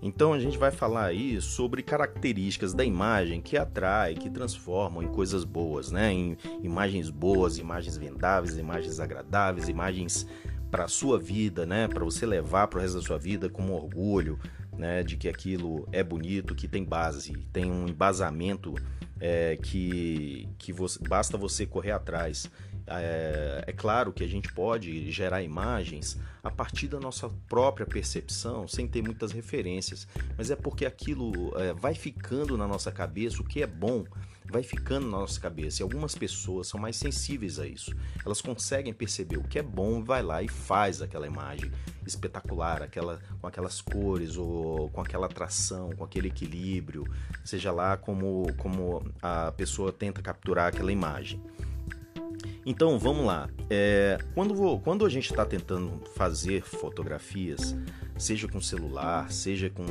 Então 0.02 0.32
a 0.32 0.40
gente 0.40 0.58
vai 0.58 0.72
falar 0.72 1.04
aí 1.04 1.40
sobre 1.40 1.80
características 1.80 2.74
da 2.74 2.84
imagem 2.84 3.40
que 3.40 3.56
atrai, 3.56 4.14
que 4.14 4.28
transformam 4.28 5.00
em 5.00 5.08
coisas 5.08 5.44
boas, 5.44 5.92
né? 5.92 6.12
Em 6.12 6.36
imagens 6.60 7.10
boas, 7.10 7.56
imagens 7.56 7.96
vendáveis, 7.96 8.58
imagens 8.58 8.98
agradáveis, 8.98 9.68
imagens 9.68 10.26
para 10.72 10.84
a 10.84 10.88
sua 10.88 11.20
vida, 11.20 11.64
né? 11.64 11.86
Para 11.86 12.04
você 12.04 12.26
levar 12.26 12.66
para 12.66 12.80
o 12.80 12.82
resto 12.82 12.98
da 12.98 13.02
sua 13.02 13.18
vida 13.18 13.48
como 13.48 13.74
orgulho, 13.74 14.40
né, 14.78 15.02
de 15.02 15.16
que 15.16 15.28
aquilo 15.28 15.86
é 15.90 16.02
bonito, 16.02 16.54
que 16.54 16.68
tem 16.68 16.84
base, 16.84 17.32
tem 17.52 17.70
um 17.70 17.88
embasamento 17.88 18.74
é, 19.20 19.56
que, 19.56 20.48
que 20.56 20.72
você, 20.72 20.98
basta 21.06 21.36
você 21.36 21.66
correr 21.66 21.90
atrás. 21.90 22.50
É, 22.86 23.64
é, 23.66 23.72
claro 23.72 24.12
que 24.12 24.24
a 24.24 24.26
gente 24.26 24.50
pode 24.54 25.10
gerar 25.10 25.42
imagens 25.42 26.18
a 26.42 26.50
partir 26.50 26.88
da 26.88 26.98
nossa 26.98 27.28
própria 27.48 27.84
percepção, 27.84 28.66
sem 28.66 28.86
ter 28.86 29.02
muitas 29.02 29.32
referências, 29.32 30.06
mas 30.36 30.50
é 30.50 30.56
porque 30.56 30.86
aquilo 30.86 31.52
é, 31.58 31.74
vai 31.74 31.94
ficando 31.94 32.56
na 32.56 32.66
nossa 32.66 32.90
cabeça, 32.90 33.42
o 33.42 33.44
que 33.44 33.62
é 33.62 33.66
bom 33.66 34.04
vai 34.50 34.62
ficando 34.62 35.06
na 35.06 35.18
nossa 35.18 35.38
cabeça. 35.38 35.82
E 35.82 35.84
algumas 35.84 36.14
pessoas 36.14 36.68
são 36.68 36.80
mais 36.80 36.96
sensíveis 36.96 37.58
a 37.58 37.66
isso. 37.66 37.94
Elas 38.24 38.40
conseguem 38.40 38.92
perceber 38.92 39.36
o 39.36 39.44
que 39.44 39.58
é 39.58 39.62
bom, 39.62 40.02
vai 40.02 40.22
lá 40.22 40.42
e 40.42 40.48
faz 40.48 41.02
aquela 41.02 41.26
imagem 41.26 41.70
espetacular, 42.08 42.82
aquela 42.82 43.20
com 43.40 43.46
aquelas 43.46 43.80
cores 43.80 44.36
ou 44.36 44.88
com 44.90 45.00
aquela 45.00 45.26
atração, 45.26 45.90
com 45.96 46.04
aquele 46.04 46.28
equilíbrio, 46.28 47.04
seja 47.44 47.70
lá 47.70 47.96
como 47.96 48.46
como 48.56 49.04
a 49.22 49.52
pessoa 49.52 49.92
tenta 49.92 50.20
capturar 50.22 50.68
aquela 50.68 50.90
imagem. 50.90 51.40
Então 52.64 52.98
vamos 52.98 53.24
lá. 53.24 53.48
É, 53.70 54.18
quando, 54.34 54.78
quando 54.80 55.06
a 55.06 55.08
gente 55.08 55.30
está 55.30 55.44
tentando 55.44 56.02
fazer 56.14 56.62
fotografias, 56.62 57.74
seja 58.18 58.46
com 58.46 58.60
celular, 58.60 59.32
seja 59.32 59.70
com, 59.70 59.86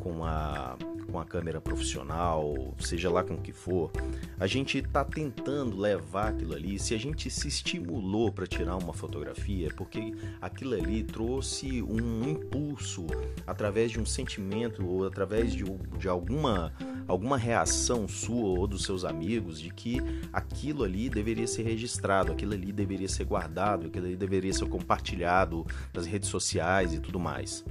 com 0.00 0.24
a 0.24 0.76
com 1.10 1.18
a 1.18 1.24
câmera 1.24 1.60
profissional, 1.60 2.74
seja 2.78 3.10
lá 3.10 3.24
com 3.24 3.34
o 3.34 3.40
que 3.40 3.52
for, 3.52 3.90
a 4.38 4.46
gente 4.46 4.78
está 4.78 5.04
tentando 5.04 5.78
levar 5.78 6.28
aquilo 6.28 6.54
ali. 6.54 6.78
Se 6.78 6.94
a 6.94 6.98
gente 6.98 7.30
se 7.30 7.48
estimulou 7.48 8.30
para 8.30 8.46
tirar 8.46 8.76
uma 8.76 8.92
fotografia, 8.92 9.68
é 9.68 9.72
porque 9.72 10.12
aquilo 10.40 10.74
ali 10.74 11.02
trouxe 11.02 11.82
um 11.82 12.28
impulso 12.28 13.06
através 13.46 13.90
de 13.90 14.00
um 14.00 14.06
sentimento 14.06 14.86
ou 14.86 15.06
através 15.06 15.52
de, 15.52 15.64
de 15.98 16.08
alguma, 16.08 16.72
alguma 17.06 17.36
reação 17.36 18.06
sua 18.06 18.58
ou 18.58 18.66
dos 18.66 18.84
seus 18.84 19.04
amigos 19.04 19.60
de 19.60 19.70
que 19.70 19.98
aquilo 20.32 20.84
ali 20.84 21.08
deveria 21.08 21.46
ser 21.46 21.62
registrado, 21.62 22.32
aquilo 22.32 22.52
ali 22.52 22.70
deveria 22.72 23.08
ser 23.08 23.24
guardado, 23.24 23.86
aquilo 23.86 24.06
ali 24.06 24.16
deveria 24.16 24.52
ser 24.52 24.68
compartilhado 24.68 25.66
nas 25.92 26.06
redes 26.06 26.28
sociais 26.28 26.92
e 26.92 27.00
tudo 27.00 27.18
mais. 27.18 27.64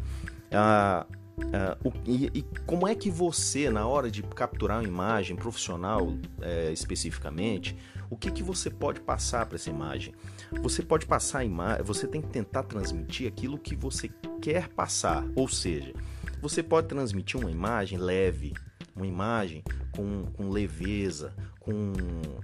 Ah, 0.52 1.06
Uh, 1.38 1.90
o, 1.90 1.94
e, 2.06 2.40
e, 2.40 2.42
como 2.66 2.88
é 2.88 2.96
que 2.96 3.12
você, 3.12 3.70
na 3.70 3.88
hora 3.88 4.10
de 4.10 4.24
capturar 4.24 4.80
uma 4.80 4.88
imagem 4.88 5.36
profissional 5.36 6.14
é, 6.42 6.72
especificamente, 6.72 7.78
o 8.10 8.18
que, 8.18 8.32
que 8.32 8.42
você 8.42 8.70
pode 8.72 9.00
passar 9.02 9.46
para 9.46 9.56
essa 9.56 9.70
imagem? 9.70 10.16
Você 10.62 10.82
pode 10.82 11.06
passar 11.06 11.40
a 11.40 11.46
imagem, 11.46 11.84
você 11.84 12.08
tem 12.08 12.22
que 12.22 12.30
tentar 12.30 12.64
transmitir 12.64 13.28
aquilo 13.28 13.58
que 13.58 13.76
você 13.76 14.10
quer 14.42 14.68
passar, 14.70 15.26
ou 15.36 15.48
seja, 15.48 15.94
você 16.42 16.64
pode 16.64 16.88
transmitir 16.88 17.40
uma 17.40 17.52
imagem 17.52 18.00
leve, 18.00 18.54
uma 18.96 19.06
imagem 19.06 19.64
com, 19.92 20.26
com 20.34 20.50
leveza, 20.50 21.36
com 21.60 21.94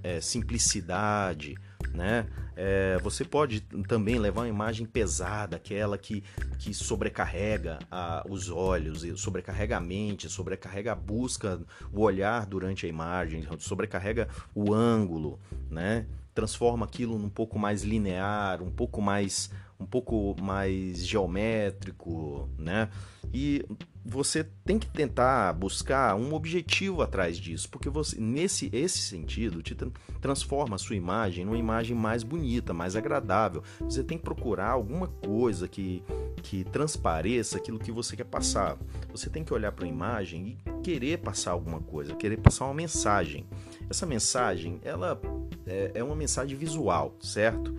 é, 0.02 0.20
simplicidade, 0.20 1.56
né? 1.92 2.26
É, 2.56 2.98
você 3.02 3.24
pode 3.24 3.60
também 3.88 4.18
levar 4.18 4.42
uma 4.42 4.48
imagem 4.48 4.86
pesada, 4.86 5.56
aquela 5.56 5.98
que, 5.98 6.22
que 6.58 6.72
sobrecarrega 6.72 7.78
a, 7.90 8.24
os 8.28 8.48
olhos, 8.48 9.04
sobrecarrega 9.20 9.76
a 9.76 9.80
mente, 9.80 10.28
sobrecarrega 10.28 10.92
a 10.92 10.94
busca, 10.94 11.60
o 11.92 12.02
olhar 12.02 12.46
durante 12.46 12.86
a 12.86 12.88
imagem, 12.88 13.46
sobrecarrega 13.58 14.28
o 14.54 14.72
ângulo, 14.72 15.40
né? 15.70 16.06
transforma 16.34 16.84
aquilo 16.84 17.16
num 17.16 17.28
pouco 17.28 17.58
mais 17.58 17.84
linear, 17.84 18.60
um 18.60 18.70
pouco 18.70 19.00
mais 19.00 19.50
um 19.78 19.86
pouco 19.86 20.36
mais 20.40 21.06
geométrico, 21.06 22.48
né? 22.58 22.88
E 23.32 23.64
você 24.04 24.44
tem 24.64 24.78
que 24.78 24.86
tentar 24.86 25.52
buscar 25.54 26.14
um 26.14 26.34
objetivo 26.34 27.00
atrás 27.00 27.38
disso, 27.38 27.68
porque 27.70 27.88
você 27.88 28.20
nesse 28.20 28.68
esse 28.72 28.98
sentido 28.98 29.62
te 29.62 29.74
transforma 30.20 30.76
a 30.76 30.78
sua 30.78 30.94
imagem 30.94 31.44
numa 31.44 31.56
imagem 31.56 31.96
mais 31.96 32.22
bonita, 32.22 32.74
mais 32.74 32.94
agradável. 32.94 33.62
Você 33.80 34.04
tem 34.04 34.18
que 34.18 34.24
procurar 34.24 34.70
alguma 34.70 35.08
coisa 35.08 35.66
que 35.66 36.02
que 36.42 36.62
transpareça 36.64 37.56
aquilo 37.56 37.78
que 37.78 37.90
você 37.90 38.14
quer 38.14 38.24
passar. 38.24 38.76
Você 39.10 39.30
tem 39.30 39.42
que 39.42 39.54
olhar 39.54 39.72
para 39.72 39.86
a 39.86 39.88
imagem 39.88 40.58
e 40.66 40.82
querer 40.82 41.18
passar 41.18 41.52
alguma 41.52 41.80
coisa, 41.80 42.14
querer 42.14 42.36
passar 42.36 42.66
uma 42.66 42.74
mensagem. 42.74 43.46
Essa 43.88 44.04
mensagem, 44.04 44.78
ela 44.84 45.18
é, 45.66 45.92
é 45.94 46.04
uma 46.04 46.14
mensagem 46.14 46.56
visual, 46.56 47.16
certo? 47.20 47.74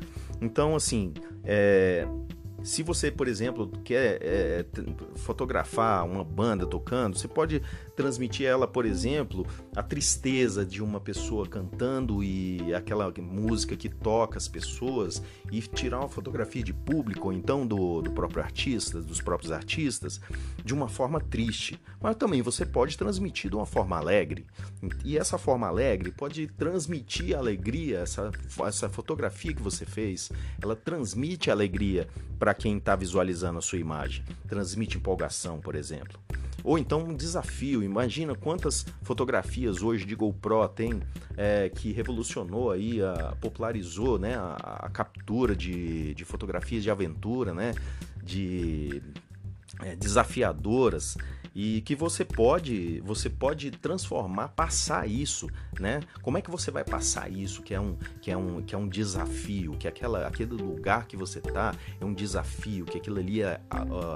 Então, 0.46 0.76
assim, 0.76 1.14
é, 1.44 2.08
se 2.64 2.84
você, 2.84 3.12
por 3.12 3.28
exemplo, 3.28 3.68
quer 3.84 4.20
é, 4.22 4.66
fotografar 5.16 6.06
uma 6.06 6.24
banda 6.24 6.66
tocando, 6.66 7.18
você 7.18 7.28
pode 7.28 7.62
transmitir 7.96 8.46
ela, 8.46 8.68
por 8.68 8.86
exemplo, 8.86 9.48
a 9.76 9.82
tristeza 9.82 10.66
de 10.66 10.84
uma 10.84 11.00
pessoa 11.00 11.48
cantando 11.48 12.24
e 12.24 12.74
aquela 12.74 13.12
música 13.18 13.76
que 13.76 13.90
toca 13.90 14.38
as 14.38 14.48
pessoas 14.48 15.22
e 15.52 15.62
tirar 15.62 16.00
uma 16.00 16.10
fotografia 16.10 16.64
de 16.64 16.74
público 16.74 17.28
ou 17.28 17.34
então 17.34 17.66
do, 17.66 18.02
do 18.02 18.12
próprio 18.12 18.44
artista, 18.44 19.02
dos 19.02 19.22
próprios 19.22 19.52
artistas, 19.52 20.20
de 20.64 20.74
uma 20.74 20.88
forma 20.88 21.20
triste. 21.20 21.80
Mas 22.02 22.16
também 22.16 22.42
você 22.42 22.66
pode 22.66 22.98
transmitir 22.98 23.50
de 23.50 23.56
uma 23.56 23.66
forma 23.66 23.98
alegre. 23.98 24.46
E 25.04 25.18
essa 25.18 25.38
forma 25.38 25.68
alegre 25.68 26.12
pode 26.12 26.48
transmitir 26.48 27.36
alegria, 27.36 28.00
essa, 28.00 28.32
essa 28.66 28.90
fotografia 28.90 29.54
que 29.54 29.62
você 29.62 29.86
fez, 29.86 30.32
ela 30.62 30.76
transmite 30.76 31.50
alegria 31.50 32.08
para 32.38 32.54
quem 32.54 32.78
está 32.78 32.96
visualizando 32.96 33.60
a 33.60 33.62
sua 33.62 33.80
imagem. 33.80 34.24
Transmite 34.48 34.98
empolgação, 34.98 35.60
por 35.60 35.76
exemplo. 35.76 36.20
Ou 36.64 36.78
então 36.78 37.00
um 37.00 37.16
desafio. 37.16 37.84
Imagina 37.84 38.36
quantas 38.36 38.86
fotografias 39.04 39.82
hoje 39.82 40.06
de 40.06 40.16
GoPro 40.16 40.68
tem 40.70 41.02
é, 41.38 41.70
que 41.70 41.92
revolucionou 41.92 42.72
aí, 42.72 43.02
a, 43.02 43.36
popularizou 43.40 44.18
né, 44.18 44.36
a, 44.36 44.86
a 44.86 44.90
captura 44.90 45.56
de, 45.56 46.14
de 46.14 46.26
fotografias 46.26 46.84
de 46.84 46.90
aventura, 46.90 47.54
né, 47.54 47.74
de 48.24 49.02
é, 49.82 49.96
desafiadoras 49.96 51.18
e 51.56 51.80
que 51.82 51.96
você 51.96 52.26
pode 52.26 53.00
você 53.00 53.30
pode 53.30 53.72
transformar 53.72 54.50
passar 54.50 55.08
isso 55.08 55.50
né 55.80 56.02
como 56.22 56.38
é 56.38 56.42
que 56.42 56.52
você 56.52 56.70
vai 56.70 56.84
passar 56.84 57.32
isso 57.32 57.62
que 57.62 57.74
é 57.74 57.80
um 57.80 57.98
que 58.22 58.30
é 58.30 58.36
um 58.36 58.62
que 58.62 58.76
é 58.76 58.78
um 58.78 58.88
desafio 58.88 59.72
que 59.78 59.88
aquela 59.88 60.28
aquele 60.28 60.52
lugar 60.52 61.08
que 61.08 61.16
você 61.16 61.40
tá 61.40 61.74
é 62.00 62.04
um 62.04 62.14
desafio 62.14 62.84
que 62.86 62.98
aquilo 62.98 63.20
ali 63.20 63.42
é 63.42 63.60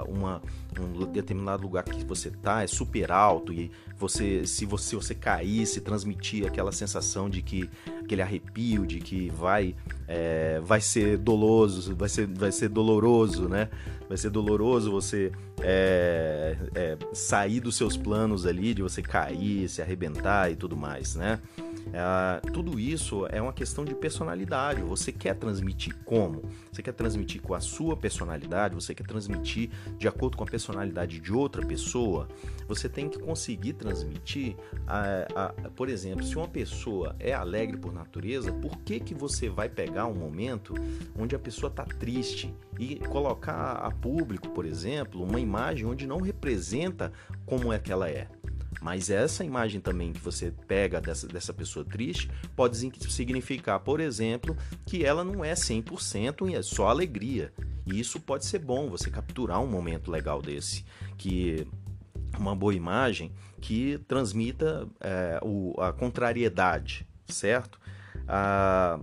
uma 0.06 0.42
um 0.78 1.04
determinado 1.06 1.62
lugar 1.62 1.84
que 1.84 2.04
você 2.04 2.30
tá 2.30 2.62
é 2.62 2.66
super 2.66 3.10
alto 3.10 3.52
e 3.52 3.70
você 3.98 4.46
se 4.46 4.64
você 4.64 4.94
você 4.94 5.14
cair 5.14 5.66
se 5.66 5.80
transmitir 5.80 6.46
aquela 6.46 6.72
sensação 6.72 7.28
de 7.28 7.42
que 7.42 7.68
aquele 8.02 8.22
arrepio 8.22 8.86
de 8.86 9.00
que 9.00 9.30
vai 9.30 9.74
é, 10.06 10.60
vai 10.60 10.80
ser 10.80 11.18
doloso 11.18 11.94
vai 11.96 12.08
ser 12.08 12.26
vai 12.26 12.52
ser 12.52 12.68
doloroso 12.68 13.48
né 13.48 13.68
vai 14.08 14.16
ser 14.16 14.30
doloroso 14.30 14.90
você 14.90 15.32
é, 15.62 16.56
é, 16.74 16.98
sair 17.12 17.60
dos 17.60 17.76
seus 17.76 17.96
planos 17.96 18.46
ali, 18.46 18.74
de 18.74 18.82
você 18.82 19.02
cair, 19.02 19.68
se 19.68 19.82
arrebentar 19.82 20.50
e 20.50 20.56
tudo 20.56 20.76
mais, 20.76 21.14
né? 21.14 21.38
É, 21.92 22.40
tudo 22.50 22.78
isso 22.78 23.26
é 23.30 23.40
uma 23.40 23.52
questão 23.52 23.84
de 23.84 23.94
personalidade. 23.94 24.82
Você 24.82 25.12
quer 25.12 25.34
transmitir 25.34 25.94
como? 26.04 26.42
Você 26.72 26.82
quer 26.82 26.92
transmitir 26.92 27.40
com 27.42 27.54
a 27.54 27.60
sua 27.60 27.96
personalidade? 27.96 28.74
Você 28.74 28.94
quer 28.94 29.06
transmitir 29.06 29.70
de 29.98 30.08
acordo 30.08 30.36
com 30.36 30.44
a 30.44 30.46
personalidade 30.60 31.18
de 31.18 31.32
outra 31.32 31.64
pessoa? 31.64 32.28
Você 32.68 32.88
tem 32.88 33.08
que 33.08 33.18
conseguir 33.18 33.72
transmitir, 33.72 34.54
a, 34.86 35.26
a, 35.34 35.48
por 35.70 35.88
exemplo, 35.88 36.24
se 36.24 36.36
uma 36.36 36.46
pessoa 36.46 37.16
é 37.18 37.32
alegre 37.32 37.78
por 37.78 37.92
natureza, 37.92 38.52
por 38.52 38.76
que, 38.78 39.00
que 39.00 39.14
você 39.14 39.48
vai 39.48 39.68
pegar 39.68 40.06
um 40.06 40.14
momento 40.14 40.74
onde 41.18 41.34
a 41.34 41.38
pessoa 41.38 41.70
está 41.70 41.84
triste 41.84 42.54
e 42.78 42.96
colocar 42.96 43.72
a 43.72 43.90
público, 43.90 44.50
por 44.50 44.66
exemplo, 44.66 45.22
uma 45.22 45.40
imagem 45.40 45.86
onde 45.86 46.06
não 46.06 46.20
representa 46.20 47.10
como 47.46 47.72
é 47.72 47.78
que 47.78 47.90
ela 47.90 48.08
é? 48.08 48.28
Mas 48.80 49.10
essa 49.10 49.44
imagem 49.44 49.80
também 49.80 50.12
que 50.12 50.20
você 50.20 50.52
pega 50.66 51.00
dessa, 51.00 51.26
dessa 51.26 51.52
pessoa 51.52 51.84
triste 51.84 52.30
pode 52.56 52.76
significar, 52.76 53.80
por 53.80 54.00
exemplo, 54.00 54.56
que 54.86 55.04
ela 55.04 55.22
não 55.22 55.44
é 55.44 55.52
100% 55.52 56.50
e 56.50 56.54
é 56.54 56.62
só 56.62 56.88
alegria. 56.88 57.52
E 57.92 58.00
isso 58.00 58.20
pode 58.20 58.44
ser 58.44 58.60
bom, 58.60 58.88
você 58.88 59.10
capturar 59.10 59.60
um 59.60 59.66
momento 59.66 60.10
legal 60.10 60.40
desse, 60.40 60.84
que 61.16 61.66
uma 62.38 62.54
boa 62.54 62.74
imagem 62.74 63.32
que 63.60 63.98
transmita 64.06 64.88
é, 65.00 65.38
o, 65.42 65.74
a 65.80 65.92
contrariedade, 65.92 67.06
certo? 67.26 67.78
Ah, 68.26 68.98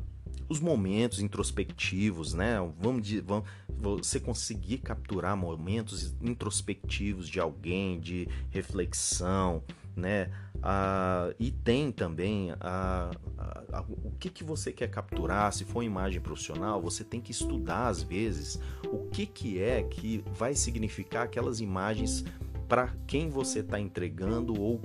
os 0.49 0.59
momentos 0.59 1.19
introspectivos, 1.19 2.33
né? 2.33 2.57
Vamos, 2.79 3.09
vamos 3.21 3.47
você 3.69 4.19
conseguir 4.19 4.79
capturar 4.79 5.35
momentos 5.35 6.15
introspectivos 6.21 7.27
de 7.27 7.39
alguém, 7.39 7.99
de 7.99 8.27
reflexão, 8.49 9.61
né? 9.97 10.29
Ah, 10.61 11.33
e 11.39 11.51
tem 11.51 11.91
também 11.91 12.51
a, 12.59 13.11
a, 13.37 13.63
a, 13.79 13.85
o 14.03 14.11
que, 14.19 14.29
que 14.29 14.43
você 14.43 14.71
quer 14.71 14.89
capturar. 14.89 15.51
Se 15.51 15.65
for 15.65 15.83
imagem 15.83 16.21
profissional, 16.21 16.81
você 16.81 17.03
tem 17.03 17.19
que 17.19 17.31
estudar 17.31 17.87
às 17.87 18.01
vezes 18.01 18.59
o 18.85 19.09
que, 19.09 19.25
que 19.25 19.61
é 19.61 19.83
que 19.83 20.23
vai 20.33 20.53
significar 20.53 21.25
aquelas 21.25 21.59
imagens 21.59 22.23
para 22.67 22.93
quem 23.07 23.29
você 23.29 23.59
está 23.59 23.79
entregando 23.79 24.59
ou 24.59 24.81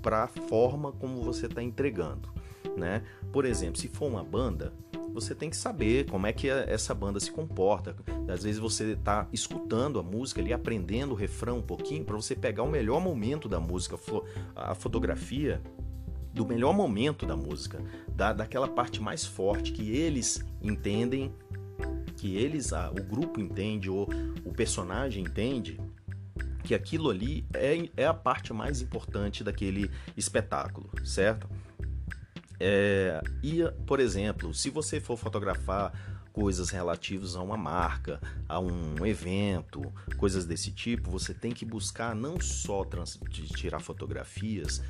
para 0.00 0.24
a 0.24 0.28
forma 0.28 0.92
como 0.92 1.22
você 1.22 1.46
está 1.46 1.62
entregando, 1.62 2.28
né? 2.76 3.02
Por 3.32 3.44
exemplo, 3.44 3.80
se 3.80 3.88
for 3.88 4.06
uma 4.06 4.22
banda, 4.22 4.72
você 5.14 5.34
tem 5.34 5.48
que 5.48 5.56
saber 5.56 6.10
como 6.10 6.26
é 6.26 6.32
que 6.32 6.48
essa 6.48 6.92
banda 6.92 7.20
se 7.20 7.30
comporta. 7.30 7.94
Às 8.28 8.42
vezes 8.42 8.58
você 8.58 8.92
está 8.92 9.28
escutando 9.32 10.00
a 10.00 10.02
música 10.02 10.40
ali, 10.40 10.52
aprendendo 10.52 11.12
o 11.12 11.14
refrão 11.14 11.58
um 11.58 11.62
pouquinho 11.62 12.04
para 12.04 12.16
você 12.16 12.34
pegar 12.34 12.64
o 12.64 12.70
melhor 12.70 13.00
momento 13.00 13.48
da 13.48 13.60
música, 13.60 13.96
a 14.56 14.74
fotografia 14.74 15.62
do 16.32 16.44
melhor 16.44 16.74
momento 16.74 17.24
da 17.24 17.36
música, 17.36 17.80
da, 18.08 18.32
daquela 18.32 18.66
parte 18.66 19.00
mais 19.00 19.24
forte 19.24 19.70
que 19.70 19.96
eles 19.96 20.44
entendem, 20.60 21.32
que 22.16 22.36
eles, 22.36 22.72
a, 22.72 22.90
o 22.90 23.02
grupo 23.04 23.40
entende 23.40 23.88
ou 23.88 24.08
o 24.44 24.52
personagem 24.52 25.22
entende, 25.22 25.80
que 26.64 26.74
aquilo 26.74 27.08
ali 27.08 27.46
é, 27.54 27.88
é 27.96 28.06
a 28.06 28.14
parte 28.14 28.52
mais 28.52 28.80
importante 28.80 29.44
daquele 29.44 29.88
espetáculo, 30.16 30.90
certo? 31.04 31.48
É, 32.58 33.20
e, 33.42 33.62
por 33.86 34.00
exemplo, 34.00 34.54
se 34.54 34.70
você 34.70 35.00
for 35.00 35.16
fotografar 35.16 35.92
coisas 36.32 36.70
relativas 36.70 37.36
a 37.36 37.42
uma 37.42 37.56
marca, 37.56 38.20
a 38.48 38.58
um 38.58 39.06
evento, 39.06 39.92
coisas 40.16 40.44
desse 40.44 40.72
tipo, 40.72 41.10
você 41.10 41.32
tem 41.32 41.52
que 41.52 41.64
buscar 41.64 42.14
não 42.14 42.40
só 42.40 42.84
tirar 43.54 43.80
fotografias 43.80 44.82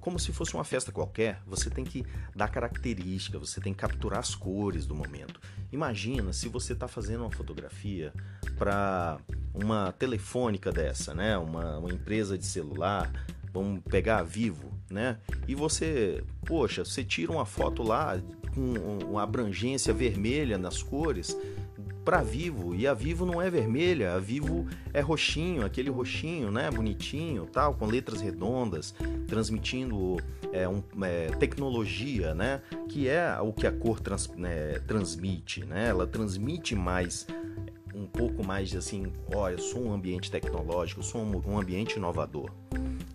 como 0.00 0.18
se 0.18 0.32
fosse 0.32 0.54
uma 0.54 0.64
festa 0.64 0.92
qualquer, 0.92 1.42
você 1.46 1.68
tem 1.68 1.84
que 1.84 2.06
dar 2.34 2.48
característica, 2.48 3.38
você 3.38 3.60
tem 3.60 3.74
que 3.74 3.80
capturar 3.80 4.20
as 4.20 4.34
cores 4.34 4.86
do 4.86 4.94
momento. 4.94 5.40
Imagina 5.72 6.32
se 6.32 6.48
você 6.48 6.72
está 6.72 6.88
fazendo 6.88 7.20
uma 7.20 7.30
fotografia 7.30 8.12
para 8.56 9.18
uma 9.52 9.92
telefônica 9.92 10.70
dessa, 10.72 11.12
né? 11.12 11.36
Uma, 11.36 11.78
uma 11.78 11.92
empresa 11.92 12.38
de 12.38 12.46
celular, 12.46 13.10
vamos 13.52 13.82
pegar 13.82 14.20
a 14.20 14.22
Vivo, 14.22 14.77
né? 14.90 15.18
E 15.46 15.54
você, 15.54 16.22
poxa, 16.44 16.84
você 16.84 17.04
tira 17.04 17.32
uma 17.32 17.44
foto 17.44 17.82
lá 17.82 18.20
com 18.54 18.74
uma 19.04 19.22
abrangência 19.22 19.92
vermelha 19.92 20.58
nas 20.58 20.82
cores 20.82 21.36
para 22.08 22.22
Vivo 22.22 22.74
e 22.74 22.86
a 22.86 22.94
Vivo 22.94 23.26
não 23.26 23.42
é 23.42 23.50
vermelha, 23.50 24.14
a 24.14 24.18
Vivo 24.18 24.66
é 24.94 25.00
roxinho, 25.00 25.62
aquele 25.62 25.90
roxinho, 25.90 26.50
né, 26.50 26.70
bonitinho, 26.70 27.44
tal, 27.44 27.74
com 27.74 27.84
letras 27.84 28.22
redondas, 28.22 28.94
transmitindo 29.26 30.16
é, 30.50 30.66
um, 30.66 30.82
é, 31.02 31.26
tecnologia, 31.38 32.34
né, 32.34 32.62
que 32.88 33.10
é 33.10 33.38
o 33.42 33.52
que 33.52 33.66
a 33.66 33.72
cor 33.72 34.00
trans, 34.00 34.26
né, 34.28 34.78
transmite, 34.86 35.66
né, 35.66 35.88
ela 35.88 36.06
transmite 36.06 36.74
mais 36.74 37.26
um 37.94 38.06
pouco 38.06 38.42
mais 38.42 38.70
de 38.70 38.78
assim, 38.78 39.12
olha, 39.34 39.56
eu 39.56 39.58
sou 39.58 39.84
um 39.84 39.92
ambiente 39.92 40.30
tecnológico, 40.30 41.00
eu 41.00 41.04
sou 41.04 41.20
um, 41.20 41.42
um 41.46 41.58
ambiente 41.58 41.96
inovador. 41.96 42.50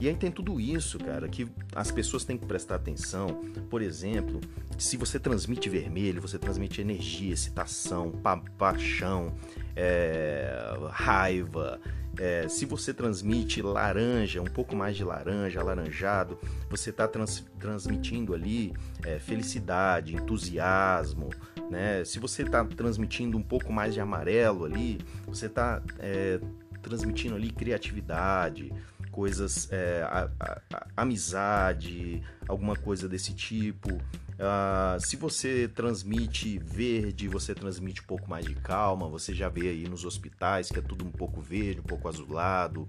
E 0.04 0.10
aí 0.10 0.18
tem 0.18 0.30
tudo 0.30 0.60
isso, 0.60 1.00
cara, 1.00 1.30
que 1.30 1.48
as 1.74 1.90
pessoas 1.90 2.26
têm 2.26 2.38
que 2.38 2.46
prestar 2.46 2.76
atenção. 2.76 3.42
Por 3.70 3.82
exemplo, 3.82 4.42
se 4.78 4.98
você 4.98 5.18
transmite 5.18 5.70
vermelho, 5.70 6.22
você 6.22 6.38
transmite 6.38 6.82
energia, 6.82 7.34
excitação, 7.34 8.12
pa 8.12 8.36
paixão, 8.58 9.34
é, 9.74 10.76
raiva. 10.92 11.80
É, 12.20 12.50
se 12.50 12.66
você 12.66 12.94
transmite 12.94 13.62
laranja, 13.62 14.42
um 14.42 14.46
pouco 14.46 14.76
mais 14.76 14.98
de 14.98 15.06
laranja, 15.06 15.62
alaranjado, 15.62 16.38
você 16.70 16.90
está 16.90 17.08
trans 17.08 17.46
transmitindo 17.58 18.34
ali 18.34 18.74
é, 19.06 19.20
felicidade, 19.20 20.18
entusiasmo. 20.18 21.30
Né? 21.72 22.04
Se 22.04 22.20
você 22.20 22.42
está 22.42 22.66
transmitindo 22.66 23.38
um 23.38 23.42
pouco 23.42 23.72
mais 23.72 23.94
de 23.94 24.02
amarelo 24.02 24.66
ali, 24.66 25.00
você 25.26 25.46
está 25.46 25.82
é, 25.98 26.42
transmitindo 26.82 27.36
ali 27.36 27.50
criatividade, 27.50 28.70
coisas, 29.14 29.72
é, 29.72 30.02
a, 30.02 30.30
a, 30.40 30.62
a, 30.74 30.88
amizade, 30.98 32.24
alguma 32.48 32.76
coisa 32.76 33.08
desse 33.08 33.34
tipo. 33.34 33.94
Uh, 33.94 35.00
se 35.00 35.16
você 35.16 35.68
transmite 35.68 36.58
verde, 36.58 37.28
você 37.28 37.54
transmite 37.54 38.02
um 38.02 38.06
pouco 38.06 38.28
mais 38.28 38.44
de 38.44 38.56
calma. 38.56 39.08
Você 39.08 39.34
já 39.34 39.48
vê 39.48 39.70
aí 39.70 39.88
nos 39.88 40.04
hospitais 40.04 40.70
que 40.70 40.80
é 40.80 40.82
tudo 40.82 41.06
um 41.06 41.12
pouco 41.12 41.40
verde, 41.40 41.80
um 41.80 41.84
pouco 41.84 42.10
azulado, 42.10 42.88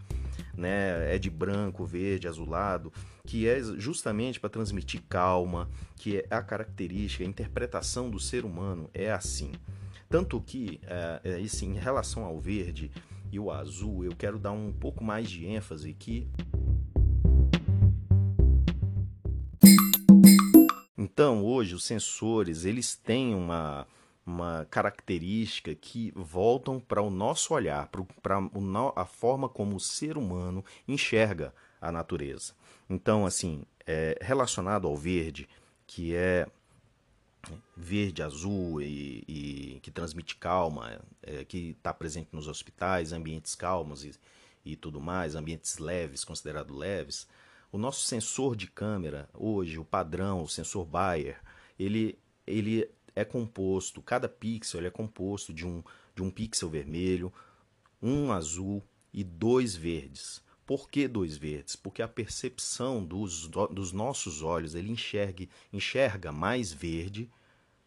né? 0.56 1.14
É 1.14 1.18
de 1.18 1.28
branco, 1.28 1.84
verde, 1.84 2.26
azulado, 2.26 2.90
que 3.26 3.46
é 3.46 3.60
justamente 3.76 4.40
para 4.40 4.48
transmitir 4.48 5.02
calma, 5.06 5.68
que 5.96 6.16
é 6.16 6.26
a 6.30 6.42
característica, 6.42 7.22
a 7.22 7.26
interpretação 7.26 8.08
do 8.08 8.18
ser 8.18 8.46
humano 8.46 8.88
é 8.94 9.12
assim. 9.12 9.52
Tanto 10.08 10.40
que, 10.40 10.80
é, 10.86 11.40
em 11.62 11.74
relação 11.74 12.24
ao 12.24 12.40
verde, 12.40 12.90
e 13.34 13.40
o 13.40 13.50
azul, 13.50 14.04
eu 14.04 14.14
quero 14.14 14.38
dar 14.38 14.52
um 14.52 14.72
pouco 14.72 15.02
mais 15.02 15.28
de 15.28 15.44
ênfase 15.44 15.90
aqui. 15.90 16.28
Então, 20.96 21.44
hoje 21.44 21.74
os 21.74 21.84
sensores, 21.84 22.64
eles 22.64 22.94
têm 22.94 23.34
uma 23.34 23.86
uma 24.26 24.66
característica 24.70 25.74
que 25.74 26.10
voltam 26.16 26.80
para 26.80 27.02
o 27.02 27.10
nosso 27.10 27.52
olhar, 27.52 27.90
para 28.22 28.38
a 28.96 29.04
forma 29.04 29.50
como 29.50 29.76
o 29.76 29.80
ser 29.80 30.16
humano 30.16 30.64
enxerga 30.88 31.54
a 31.78 31.92
natureza. 31.92 32.54
Então, 32.88 33.26
assim, 33.26 33.64
é, 33.86 34.16
relacionado 34.22 34.88
ao 34.88 34.96
verde, 34.96 35.46
que 35.86 36.14
é 36.14 36.46
verde, 37.76 38.22
azul 38.22 38.80
e, 38.80 39.24
e 39.28 39.80
que 39.80 39.90
transmite 39.90 40.36
calma, 40.36 41.00
é, 41.22 41.44
que 41.44 41.70
está 41.70 41.92
presente 41.92 42.28
nos 42.32 42.48
hospitais, 42.48 43.12
ambientes 43.12 43.54
calmos 43.54 44.04
e, 44.04 44.12
e 44.64 44.76
tudo 44.76 45.00
mais, 45.00 45.34
ambientes 45.34 45.78
leves, 45.78 46.24
considerados 46.24 46.76
leves. 46.76 47.28
O 47.70 47.78
nosso 47.78 48.06
sensor 48.06 48.54
de 48.54 48.66
câmera, 48.68 49.28
hoje, 49.34 49.78
o 49.78 49.84
padrão, 49.84 50.42
o 50.42 50.48
sensor 50.48 50.84
Bayer, 50.84 51.40
ele, 51.78 52.18
ele 52.46 52.88
é 53.14 53.24
composto, 53.24 54.00
cada 54.00 54.28
pixel 54.28 54.86
é 54.86 54.90
composto 54.90 55.52
de 55.52 55.66
um, 55.66 55.82
de 56.14 56.22
um 56.22 56.30
pixel 56.30 56.70
vermelho, 56.70 57.32
um 58.00 58.32
azul 58.32 58.82
e 59.12 59.24
dois 59.24 59.74
verdes. 59.74 60.42
Por 60.66 60.88
que 60.88 61.06
dois 61.06 61.36
verdes? 61.36 61.76
Porque 61.76 62.00
a 62.02 62.08
percepção 62.08 63.04
dos, 63.04 63.48
dos 63.48 63.92
nossos 63.92 64.42
olhos 64.42 64.74
ele 64.74 64.90
enxerga, 64.90 65.46
enxerga 65.72 66.32
mais 66.32 66.72
verde 66.72 67.30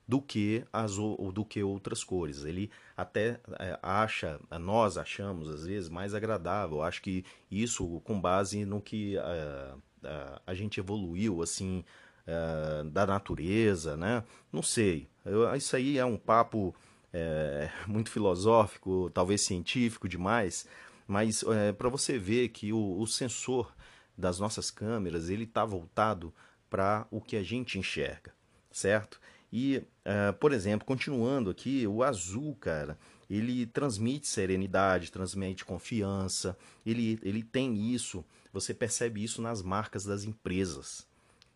do 0.07 0.21
que 0.21 0.63
as 0.71 0.95
do 0.95 1.43
que 1.43 1.61
outras 1.61 2.03
cores. 2.03 2.45
Ele 2.45 2.71
até 2.95 3.39
é, 3.59 3.77
acha, 3.81 4.39
nós 4.59 4.97
achamos 4.97 5.49
às 5.49 5.65
vezes 5.65 5.89
mais 5.89 6.13
agradável. 6.13 6.81
Acho 6.81 7.01
que 7.01 7.25
isso 7.51 7.99
com 8.05 8.19
base 8.19 8.63
no 8.63 8.79
que 8.79 9.17
a, 9.17 9.75
a, 10.03 10.41
a 10.47 10.53
gente 10.53 10.79
evoluiu 10.79 11.41
assim 11.41 11.83
uh, 12.27 12.89
da 12.89 13.05
natureza, 13.05 13.97
né? 13.97 14.23
Não 14.51 14.61
sei. 14.61 15.09
Eu, 15.25 15.53
isso 15.55 15.75
aí 15.75 15.97
é 15.97 16.05
um 16.05 16.17
papo 16.17 16.73
é, 17.13 17.69
muito 17.87 18.09
filosófico, 18.09 19.09
talvez 19.13 19.41
científico 19.41 20.07
demais, 20.07 20.67
mas 21.08 21.43
é, 21.43 21.72
para 21.72 21.89
você 21.89 22.20
ver 22.20 22.50
que 22.50 22.74
o, 22.74 23.00
o, 23.00 23.08
sensor 23.08 23.74
das 24.17 24.39
nossas 24.39 24.70
câmeras 24.70 25.30
ele 25.30 25.46
está 25.46 25.63
voltado 25.63 26.34
para 26.70 27.08
o 27.10 27.22
que 27.22 27.38
a 27.38 27.43
gente 27.43 27.80
enxerga, 27.80 28.34
certo? 28.72 29.20
E, 29.52 29.78
uh, 29.78 30.34
por 30.39 30.52
exemplo, 30.52 30.86
continuando 30.86 31.50
aqui, 31.50 31.88
o 31.88 32.04
azul, 32.04 32.56
cara, 32.60 33.00
ele 33.30 33.65
transmite 33.65 34.28
serenidade, 34.28 35.12
transmite 35.12 35.63
confiança, 35.63 36.58
ele, 36.86 37.17
ele 37.24 37.41
tem 37.41 37.93
isso, 37.93 38.26
você 38.52 38.74
percebe 38.74 39.24
isso 39.24 39.41
nas 39.41 39.62
marcas 39.62 40.04
das 40.04 40.26
empresas. 40.26 41.08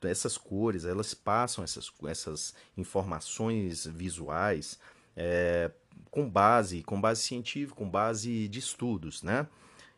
Essas 0.02 0.38
cores, 0.38 0.86
elas 0.86 1.14
passam 1.14 1.64
essas, 1.64 1.92
essas 2.08 2.56
informações 2.76 3.86
visuais 3.86 4.80
é, 5.15 5.71
com 6.10 6.30
base, 6.30 6.84
com 6.84 7.00
base 7.00 7.21
científica, 7.21 7.76
com 7.76 7.89
base 7.89 8.47
de 8.47 8.60
estudos, 8.60 9.24
né? 9.24 9.47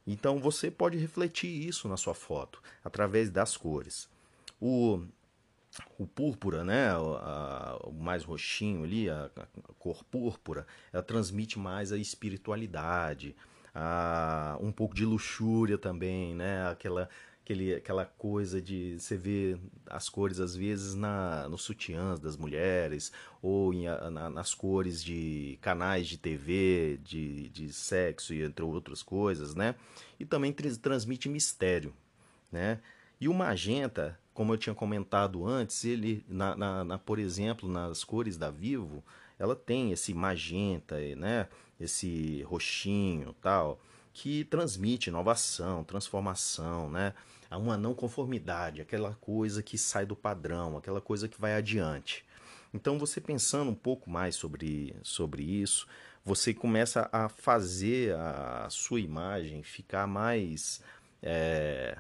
Então 0.06 0.40
você 0.40 0.70
pode 0.70 0.98
refletir 0.98 1.48
isso 1.48 1.88
na 1.88 1.98
sua 1.98 2.14
foto 2.14 2.62
através 2.84 3.30
das 3.30 3.56
cores. 3.56 4.10
O, 4.60 5.02
o 5.98 6.06
púrpura, 6.06 6.64
né, 6.64 6.90
a, 6.92 7.80
o 7.84 7.94
mais 7.94 8.24
roxinho 8.24 8.84
ali, 8.84 9.10
a, 9.10 9.30
a, 9.36 9.74
cor 9.80 10.04
púrpura, 10.04 10.68
ela 10.92 11.02
transmite 11.02 11.58
mais 11.58 11.92
a 11.92 11.98
espiritualidade, 11.98 13.36
a, 13.74 14.58
um 14.62 14.72
pouco 14.72 14.94
de 14.94 15.06
luxúria 15.06 15.78
também, 15.78 16.36
né, 16.36 16.68
aquela 16.68 17.10
aquele, 17.44 17.76
aquela 17.76 18.06
coisa 18.06 18.62
de 18.62 18.98
você 18.98 19.18
ver 19.18 19.60
as 19.88 20.08
cores 20.08 20.40
às 20.40 20.56
vezes 20.56 20.96
na 20.96 21.48
nos 21.50 21.62
sutiãs 21.62 22.20
das 22.20 22.38
mulheres 22.38 23.12
ou 23.42 23.74
em, 23.74 23.86
na, 23.86 24.30
nas 24.30 24.54
cores 24.54 25.04
de 25.04 25.60
canais 25.62 26.08
de 26.08 26.18
TV, 26.18 27.00
de, 27.04 27.50
de 27.50 27.72
sexo 27.74 28.34
e 28.34 28.42
entre 28.42 28.64
outras 28.64 29.04
coisas, 29.04 29.54
né? 29.54 29.76
E 30.20 30.26
também 30.26 30.54
transmite 30.54 31.28
mistério, 31.28 31.94
né? 32.52 32.80
E 33.20 33.28
o 33.28 33.34
magenta, 33.34 34.18
como 34.34 34.54
eu 34.54 34.58
tinha 34.58 34.74
comentado 34.74 35.46
antes, 35.46 35.84
ele, 35.84 36.26
na, 36.28 36.56
na, 36.56 36.84
na, 36.84 36.98
por 36.98 37.20
exemplo, 37.20 37.70
nas 37.70 38.04
cores 38.04 38.38
da 38.38 38.50
Vivo, 38.50 39.04
ela 39.38 39.56
tem 39.56 39.92
esse 39.92 40.14
magenta, 40.14 40.98
né? 41.16 41.48
Esse 41.80 42.42
roxinho, 42.44 43.36
tal 43.42 43.80
que 44.14 44.46
transmite 44.46 45.10
inovação, 45.10 45.84
transformação, 45.84 46.90
né? 46.90 47.14
Uma 47.58 47.78
não 47.78 47.94
conformidade, 47.94 48.82
aquela 48.82 49.16
coisa 49.16 49.62
que 49.62 49.78
sai 49.78 50.06
do 50.06 50.16
padrão, 50.16 50.78
aquela 50.78 51.02
coisa 51.02 51.28
que 51.28 51.40
vai 51.40 51.56
adiante. 51.56 52.26
Então, 52.74 52.98
você 52.98 53.22
pensando 53.22 53.70
um 53.70 53.76
pouco 53.76 54.10
mais 54.10 54.36
sobre, 54.36 54.96
sobre 55.04 55.44
isso, 55.44 55.88
você 56.26 56.54
começa 56.54 57.10
a 57.12 57.30
fazer 57.30 58.16
a 58.16 58.68
sua 58.70 59.00
imagem 59.00 59.62
ficar 59.62 60.08
mais, 60.08 60.82
é, 61.22 61.98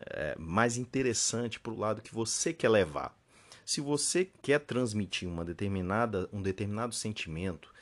é, 0.00 0.36
mais 0.38 0.76
interessante 0.76 1.58
para 1.58 1.72
o 1.72 1.78
lado 1.78 2.02
que 2.02 2.14
você 2.14 2.52
quer 2.52 2.68
levar. 2.68 3.16
Se 3.64 3.80
você 3.80 4.28
quer 4.42 4.60
transmitir 4.60 5.28
uma 5.28 5.44
determinada, 5.44 6.28
um 6.32 6.42
determinado 6.42 6.94
sentimento, 6.94 7.72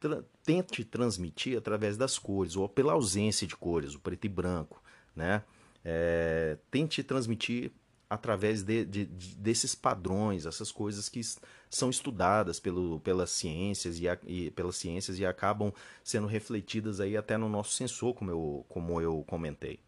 tra 0.00 0.22
tente 0.44 0.84
transmitir 0.84 1.56
através 1.56 1.96
das 1.96 2.18
cores 2.18 2.56
ou 2.56 2.68
pela 2.68 2.92
ausência 2.92 3.46
de 3.46 3.56
cores, 3.56 3.94
o 3.94 4.00
preto 4.00 4.26
e 4.26 4.28
branco, 4.28 4.82
né? 5.14 5.42
É, 5.84 6.56
tente 6.70 7.02
transmitir 7.02 7.72
através 8.08 8.62
de, 8.62 8.84
de, 8.84 9.04
de, 9.06 9.36
desses 9.36 9.74
padrões, 9.74 10.46
essas 10.46 10.70
coisas 10.70 11.08
que 11.08 11.20
são 11.68 11.90
estudadas 11.90 12.60
pelo, 12.60 13.00
pelas 13.00 13.30
ciências 13.30 13.98
e, 13.98 14.08
a, 14.08 14.16
e, 14.26 14.50
pelas 14.52 14.76
ciências 14.76 15.18
e 15.18 15.26
acabam 15.26 15.72
sendo 16.02 16.26
refletidas 16.26 17.00
aí 17.00 17.16
até 17.16 17.36
no 17.36 17.48
nosso 17.48 17.72
sensor, 17.72 18.14
como 18.14 18.30
eu, 18.30 18.66
como 18.68 19.00
eu 19.00 19.24
comentei. 19.26 19.80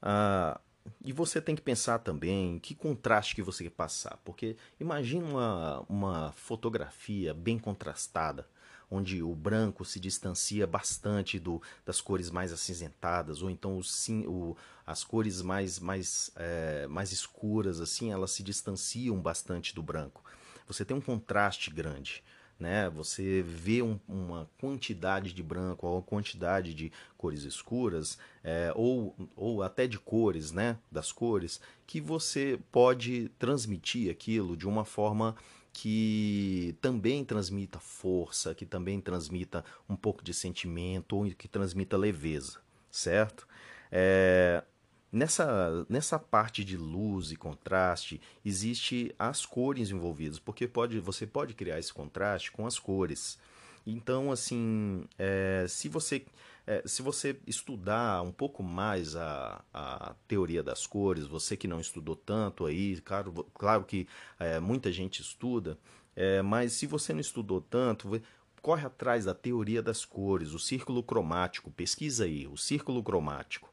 Ah, 0.00 0.60
e 1.04 1.12
você 1.12 1.40
tem 1.40 1.56
que 1.56 1.62
pensar 1.62 1.98
também 1.98 2.58
que 2.58 2.74
contraste 2.74 3.34
que 3.34 3.42
você 3.42 3.64
quer 3.64 3.70
passar, 3.70 4.18
porque 4.24 4.56
imagine 4.78 5.24
uma, 5.24 5.84
uma 5.88 6.32
fotografia 6.32 7.34
bem 7.34 7.58
contrastada, 7.58 8.46
onde 8.90 9.22
o 9.22 9.34
branco 9.34 9.84
se 9.84 9.98
distancia 9.98 10.66
bastante 10.66 11.38
do, 11.38 11.60
das 11.84 12.00
cores 12.00 12.30
mais 12.30 12.52
acinzentadas, 12.52 13.42
ou 13.42 13.50
então 13.50 13.78
o, 13.78 14.30
o, 14.30 14.56
as 14.86 15.02
cores 15.02 15.42
mais, 15.42 15.78
mais, 15.78 16.30
é, 16.36 16.86
mais 16.86 17.12
escuras, 17.12 17.80
assim, 17.80 18.12
elas 18.12 18.30
se 18.30 18.42
distanciam 18.42 19.20
bastante 19.20 19.74
do 19.74 19.82
branco. 19.82 20.24
Você 20.66 20.84
tem 20.84 20.96
um 20.96 21.00
contraste 21.00 21.70
grande. 21.70 22.22
Né? 22.58 22.88
Você 22.88 23.42
vê 23.42 23.82
um, 23.82 24.00
uma 24.08 24.48
quantidade 24.58 25.34
de 25.34 25.42
branco, 25.42 25.86
ou 25.86 25.96
uma 25.96 26.02
quantidade 26.02 26.72
de 26.72 26.90
cores 27.18 27.42
escuras, 27.42 28.16
é, 28.42 28.72
ou, 28.74 29.14
ou 29.36 29.62
até 29.62 29.86
de 29.86 29.98
cores, 29.98 30.52
né? 30.52 30.78
Das 30.90 31.12
cores, 31.12 31.60
que 31.86 32.00
você 32.00 32.58
pode 32.72 33.28
transmitir 33.38 34.10
aquilo 34.10 34.56
de 34.56 34.66
uma 34.66 34.86
forma 34.86 35.36
que 35.78 36.74
também 36.80 37.22
transmita 37.22 37.78
força, 37.78 38.54
que 38.54 38.64
também 38.64 38.98
transmita 38.98 39.62
um 39.86 39.94
pouco 39.94 40.24
de 40.24 40.32
sentimento 40.32 41.14
ou 41.14 41.30
que 41.32 41.46
transmita 41.46 41.98
leveza, 41.98 42.60
certo? 42.90 43.46
É, 43.92 44.64
nessa, 45.12 45.84
nessa 45.86 46.18
parte 46.18 46.64
de 46.64 46.78
luz 46.78 47.30
e 47.30 47.36
contraste 47.36 48.22
existe 48.42 49.14
as 49.18 49.44
cores 49.44 49.90
envolvidas, 49.90 50.38
porque 50.38 50.66
pode, 50.66 50.98
você 50.98 51.26
pode 51.26 51.52
criar 51.52 51.78
esse 51.78 51.92
contraste 51.92 52.50
com 52.50 52.66
as 52.66 52.78
cores. 52.78 53.38
Então, 53.86 54.32
assim, 54.32 55.04
é, 55.18 55.66
se 55.68 55.90
você 55.90 56.24
é, 56.66 56.82
se 56.84 57.00
você 57.00 57.38
estudar 57.46 58.22
um 58.22 58.32
pouco 58.32 58.62
mais 58.62 59.14
a, 59.14 59.62
a 59.72 60.14
teoria 60.26 60.62
das 60.62 60.84
cores, 60.84 61.26
você 61.26 61.56
que 61.56 61.68
não 61.68 61.80
estudou 61.80 62.16
tanto 62.16 62.66
aí, 62.66 63.00
claro, 63.02 63.32
claro 63.54 63.84
que 63.84 64.08
é, 64.38 64.58
muita 64.58 64.90
gente 64.90 65.22
estuda, 65.22 65.78
é, 66.16 66.42
mas 66.42 66.72
se 66.72 66.86
você 66.86 67.12
não 67.12 67.20
estudou 67.20 67.60
tanto, 67.60 68.20
corre 68.60 68.84
atrás 68.84 69.26
da 69.26 69.34
teoria 69.34 69.80
das 69.80 70.04
cores, 70.04 70.52
o 70.52 70.58
círculo 70.58 71.04
cromático, 71.04 71.70
pesquisa 71.70 72.24
aí, 72.24 72.48
o 72.48 72.56
círculo 72.56 73.00
cromático. 73.00 73.72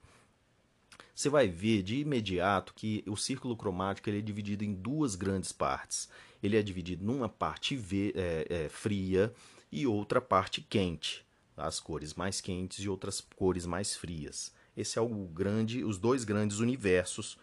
Você 1.15 1.29
vai 1.29 1.47
ver 1.47 1.81
de 1.81 1.97
imediato 1.97 2.73
que 2.75 3.03
o 3.07 3.15
círculo 3.15 3.55
cromático 3.55 4.09
ele 4.09 4.19
é 4.19 4.21
dividido 4.21 4.63
em 4.63 4.73
duas 4.73 5.15
grandes 5.15 5.51
partes. 5.51 6.09
Ele 6.41 6.57
é 6.57 6.61
dividido 6.61 7.05
numa 7.05 7.29
parte 7.29 7.79
é, 8.15 8.47
é, 8.49 8.69
fria 8.69 9.33
e 9.71 9.85
outra 9.85 10.19
parte 10.19 10.59
quente 10.61 11.23
as 11.55 11.79
cores 11.79 12.13
mais 12.13 12.41
quentes 12.41 12.83
e 12.83 12.89
outras 12.89 13.21
cores 13.35 13.65
mais 13.65 13.95
frias. 13.95 14.53
Esse 14.75 14.97
é 14.97 15.01
o 15.01 15.07
grande, 15.07 15.83
os 15.83 15.97
dois 15.97 16.23
grandes 16.23 16.59
universos 16.59 17.37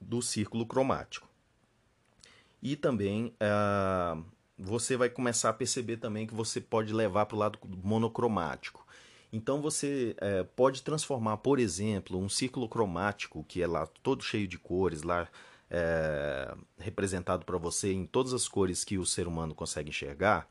do 0.00 0.20
círculo 0.20 0.66
cromático. 0.66 1.28
E 2.62 2.76
também 2.76 3.34
uh, 3.40 4.24
você 4.58 4.96
vai 4.96 5.08
começar 5.08 5.50
a 5.50 5.54
perceber 5.54 5.96
também 5.96 6.26
que 6.26 6.34
você 6.34 6.60
pode 6.60 6.92
levar 6.92 7.26
para 7.26 7.36
o 7.36 7.38
lado 7.38 7.58
monocromático. 7.82 8.86
Então 9.32 9.60
você 9.60 10.16
uh, 10.16 10.44
pode 10.56 10.82
transformar, 10.82 11.38
por 11.38 11.58
exemplo, 11.58 12.18
um 12.18 12.28
círculo 12.28 12.68
cromático 12.68 13.44
que 13.44 13.62
é 13.62 13.66
lá 13.66 13.86
todo 14.02 14.22
cheio 14.22 14.48
de 14.48 14.58
cores, 14.58 15.02
lá 15.02 15.28
é, 15.70 16.54
representado 16.78 17.44
para 17.44 17.58
você 17.58 17.92
em 17.92 18.06
todas 18.06 18.32
as 18.32 18.48
cores 18.48 18.84
que 18.84 18.96
o 18.96 19.04
ser 19.04 19.26
humano 19.26 19.54
consegue 19.54 19.90
enxergar. 19.90 20.48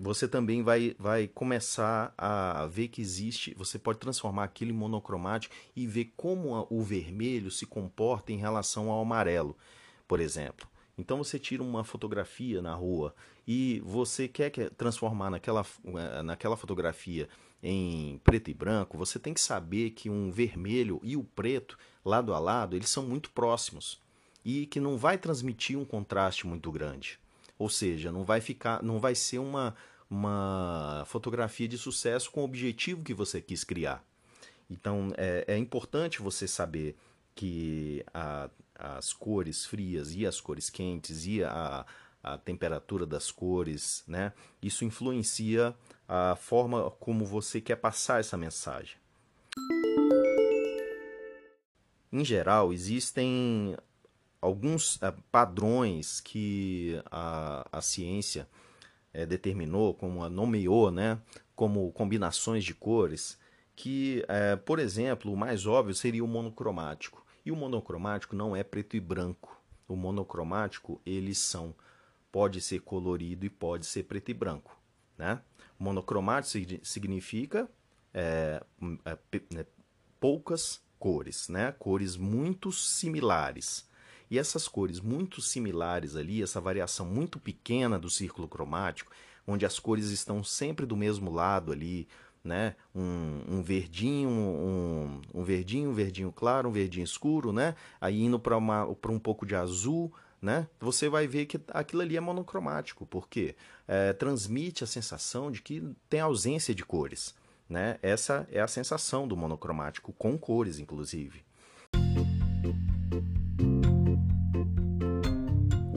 Você 0.00 0.28
também 0.28 0.62
vai, 0.62 0.94
vai 0.98 1.26
começar 1.26 2.14
a 2.16 2.66
ver 2.66 2.88
que 2.88 3.00
existe, 3.00 3.54
você 3.54 3.78
pode 3.78 3.98
transformar 3.98 4.44
aquilo 4.44 4.70
em 4.70 4.74
monocromático 4.74 5.54
e 5.74 5.86
ver 5.86 6.12
como 6.16 6.66
o 6.70 6.82
vermelho 6.82 7.50
se 7.50 7.66
comporta 7.66 8.32
em 8.32 8.36
relação 8.36 8.90
ao 8.90 9.00
amarelo, 9.00 9.56
por 10.06 10.20
exemplo. 10.20 10.68
Então 10.96 11.18
você 11.18 11.38
tira 11.38 11.62
uma 11.62 11.84
fotografia 11.84 12.62
na 12.62 12.74
rua 12.74 13.14
e 13.46 13.80
você 13.84 14.28
quer 14.28 14.50
transformar 14.70 15.30
naquela, 15.30 15.64
eh, 15.84 16.22
naquela 16.22 16.56
fotografia 16.56 17.28
em 17.62 18.20
preto 18.22 18.50
e 18.50 18.54
branco, 18.54 18.96
você 18.96 19.18
tem 19.18 19.34
que 19.34 19.40
saber 19.40 19.90
que 19.90 20.08
um 20.08 20.30
vermelho 20.30 21.00
e 21.02 21.16
o 21.16 21.24
preto, 21.24 21.76
lado 22.04 22.32
a 22.32 22.38
lado, 22.38 22.76
eles 22.76 22.88
são 22.88 23.04
muito 23.04 23.30
próximos 23.30 24.00
e 24.44 24.66
que 24.66 24.80
não 24.80 24.96
vai 24.96 25.18
transmitir 25.18 25.78
um 25.78 25.84
contraste 25.84 26.46
muito 26.46 26.70
grande. 26.70 27.18
Ou 27.58 27.68
seja, 27.68 28.12
não 28.12 28.24
vai 28.24 28.40
ficar, 28.40 28.82
não 28.82 29.00
vai 29.00 29.14
ser 29.14 29.38
uma, 29.38 29.74
uma 30.08 31.04
fotografia 31.06 31.66
de 31.66 31.76
sucesso 31.76 32.30
com 32.30 32.40
o 32.40 32.44
objetivo 32.44 33.02
que 33.02 33.12
você 33.12 33.40
quis 33.40 33.64
criar. 33.64 34.04
Então 34.70 35.12
é, 35.16 35.44
é 35.48 35.58
importante 35.58 36.22
você 36.22 36.46
saber 36.46 36.96
que 37.34 38.04
a, 38.12 38.50
as 38.74 39.12
cores 39.12 39.64
frias 39.64 40.14
e 40.14 40.26
as 40.26 40.40
cores 40.40 40.70
quentes 40.70 41.26
e 41.26 41.42
a, 41.42 41.84
a 42.22 42.38
temperatura 42.38 43.06
das 43.06 43.30
cores, 43.30 44.04
né? 44.06 44.32
Isso 44.62 44.84
influencia 44.84 45.74
a 46.06 46.36
forma 46.36 46.90
como 46.92 47.24
você 47.24 47.60
quer 47.60 47.76
passar 47.76 48.20
essa 48.20 48.36
mensagem. 48.36 48.96
Em 52.10 52.24
geral, 52.24 52.72
existem 52.72 53.76
alguns 54.40 54.96
uh, 54.96 55.12
padrões 55.30 56.20
que 56.20 57.00
a, 57.10 57.66
a 57.72 57.80
ciência 57.80 58.48
é, 59.12 59.26
determinou, 59.26 59.94
como 59.94 60.22
a 60.22 60.30
nomeou, 60.30 60.90
né, 60.90 61.20
como 61.56 61.90
combinações 61.92 62.64
de 62.64 62.74
cores, 62.74 63.38
que, 63.74 64.24
é, 64.28 64.56
por 64.56 64.78
exemplo, 64.78 65.32
o 65.32 65.36
mais 65.36 65.66
óbvio 65.66 65.94
seria 65.94 66.24
o 66.24 66.28
monocromático. 66.28 67.24
E 67.44 67.50
o 67.50 67.56
monocromático 67.56 68.36
não 68.36 68.54
é 68.54 68.62
preto 68.62 68.96
e 68.96 69.00
branco. 69.00 69.56
O 69.86 69.96
monocromático, 69.96 71.00
eles 71.06 71.38
são, 71.38 71.74
pode 72.30 72.60
ser 72.60 72.80
colorido 72.80 73.46
e 73.46 73.50
pode 73.50 73.86
ser 73.86 74.02
preto 74.02 74.30
e 74.30 74.34
branco. 74.34 74.76
Né? 75.16 75.40
Monocromático 75.78 76.84
significa 76.84 77.68
é, 78.12 78.62
poucas 80.20 80.82
cores, 80.98 81.48
né? 81.48 81.72
cores 81.78 82.16
muito 82.16 82.70
similares. 82.70 83.87
E 84.30 84.38
essas 84.38 84.68
cores 84.68 85.00
muito 85.00 85.40
similares 85.40 86.16
ali, 86.16 86.42
essa 86.42 86.60
variação 86.60 87.06
muito 87.06 87.38
pequena 87.38 87.98
do 87.98 88.10
círculo 88.10 88.46
cromático, 88.46 89.12
onde 89.46 89.64
as 89.64 89.78
cores 89.78 90.10
estão 90.10 90.44
sempre 90.44 90.84
do 90.84 90.96
mesmo 90.96 91.32
lado 91.32 91.72
ali, 91.72 92.06
né? 92.44 92.76
Um, 92.94 93.42
um 93.48 93.62
verdinho, 93.62 94.28
um, 94.28 95.20
um, 95.34 95.44
verdinho, 95.44 95.90
um 95.90 95.94
verdinho 95.94 96.32
claro, 96.32 96.68
um 96.68 96.72
verdinho 96.72 97.04
escuro, 97.04 97.52
né? 97.52 97.74
Aí 98.00 98.22
indo 98.22 98.38
para 98.38 98.56
um 98.58 99.18
pouco 99.18 99.46
de 99.46 99.54
azul, 99.54 100.12
né? 100.40 100.68
Você 100.80 101.08
vai 101.08 101.26
ver 101.26 101.46
que 101.46 101.60
aquilo 101.68 102.02
ali 102.02 102.16
é 102.16 102.20
monocromático, 102.20 103.06
porque 103.06 103.56
é, 103.86 104.12
transmite 104.12 104.84
a 104.84 104.86
sensação 104.86 105.50
de 105.50 105.62
que 105.62 105.82
tem 106.08 106.20
ausência 106.20 106.74
de 106.74 106.84
cores, 106.84 107.34
né? 107.68 107.98
Essa 108.02 108.46
é 108.52 108.60
a 108.60 108.68
sensação 108.68 109.26
do 109.26 109.36
monocromático, 109.36 110.12
com 110.12 110.38
cores, 110.38 110.78
inclusive. 110.78 111.47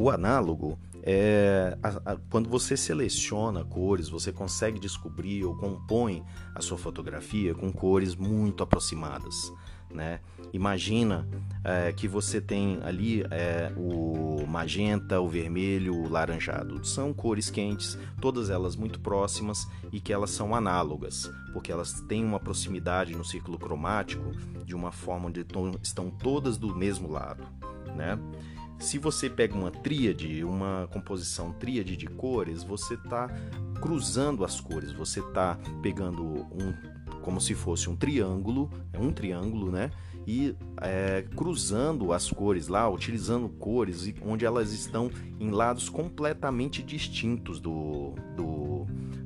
O 0.02 0.10
análogo 0.10 0.80
é 1.04 1.78
a, 1.84 2.14
a, 2.14 2.18
quando 2.32 2.50
você 2.50 2.76
seleciona 2.76 3.64
cores, 3.64 4.10
você 4.10 4.32
consegue 4.32 4.80
descobrir 4.80 5.46
ou 5.46 5.56
compõe 5.56 6.24
a 6.56 6.60
sua 6.60 6.76
fotografia 6.76 7.54
com 7.54 7.72
cores 7.72 8.16
muito 8.16 8.64
aproximadas. 8.64 9.54
Né? 9.92 10.20
Imagina 10.52 11.28
é, 11.64 11.92
que 11.92 12.08
você 12.08 12.42
tem 12.42 12.80
ali 12.82 13.24
é, 13.30 13.72
o 13.78 14.44
magenta, 14.48 15.22
o 15.22 15.30
vermelho, 15.30 15.94
o 15.94 16.10
laranjado. 16.10 16.84
São 16.84 17.14
cores 17.14 17.52
quentes, 17.52 17.96
todas 18.20 18.50
elas 18.50 18.76
muito 18.76 19.00
próximas 19.00 19.68
e 19.92 20.00
que 20.00 20.12
elas 20.12 20.32
são 20.32 20.56
análogas, 20.56 21.32
porque 21.54 21.72
elas 21.72 22.02
têm 22.08 22.26
uma 22.26 22.40
proximidade 22.40 23.16
no 23.16 23.24
círculo 23.24 23.60
cromático 23.60 24.32
de 24.66 24.74
uma 24.74 24.92
forma 24.92 25.28
onde 25.28 25.46
estão 25.84 26.10
todas 26.10 26.58
do 26.58 26.76
mesmo 26.76 27.08
lado, 27.08 27.44
né? 27.96 28.18
Se 28.82 28.98
você 28.98 29.30
pega 29.30 29.56
uma 29.56 29.72
tríade, 29.72 30.44
uma 30.44 30.90
composição 30.92 31.54
tríade 31.54 31.96
de 31.96 32.08
cores, 32.08 32.64
você 32.64 32.96
está 32.96 33.30
cruzando 33.80 34.44
as 34.44 34.60
cores, 34.60 34.92
você 34.92 35.20
está 35.20 35.58
pegando 35.82 36.24
um 36.24 37.02
como 37.22 37.40
se 37.40 37.54
fosse 37.54 37.88
um 37.88 37.96
triângulo, 37.96 38.68
é 38.92 38.98
um 38.98 39.14
triângulo, 39.14 39.72
né? 39.72 39.92
e 40.26 40.56
é, 40.82 41.26
cruzando 41.36 42.14
as 42.14 42.30
cores 42.30 42.68
lá, 42.68 42.88
utilizando 42.90 43.50
cores 43.50 44.14
onde 44.22 44.46
elas 44.46 44.72
estão 44.72 45.10
em 45.40 45.50
lados 45.50 45.90
completamente 45.90 46.84
distintos 46.84 47.60
do, 47.60 48.14
do, 48.36 48.71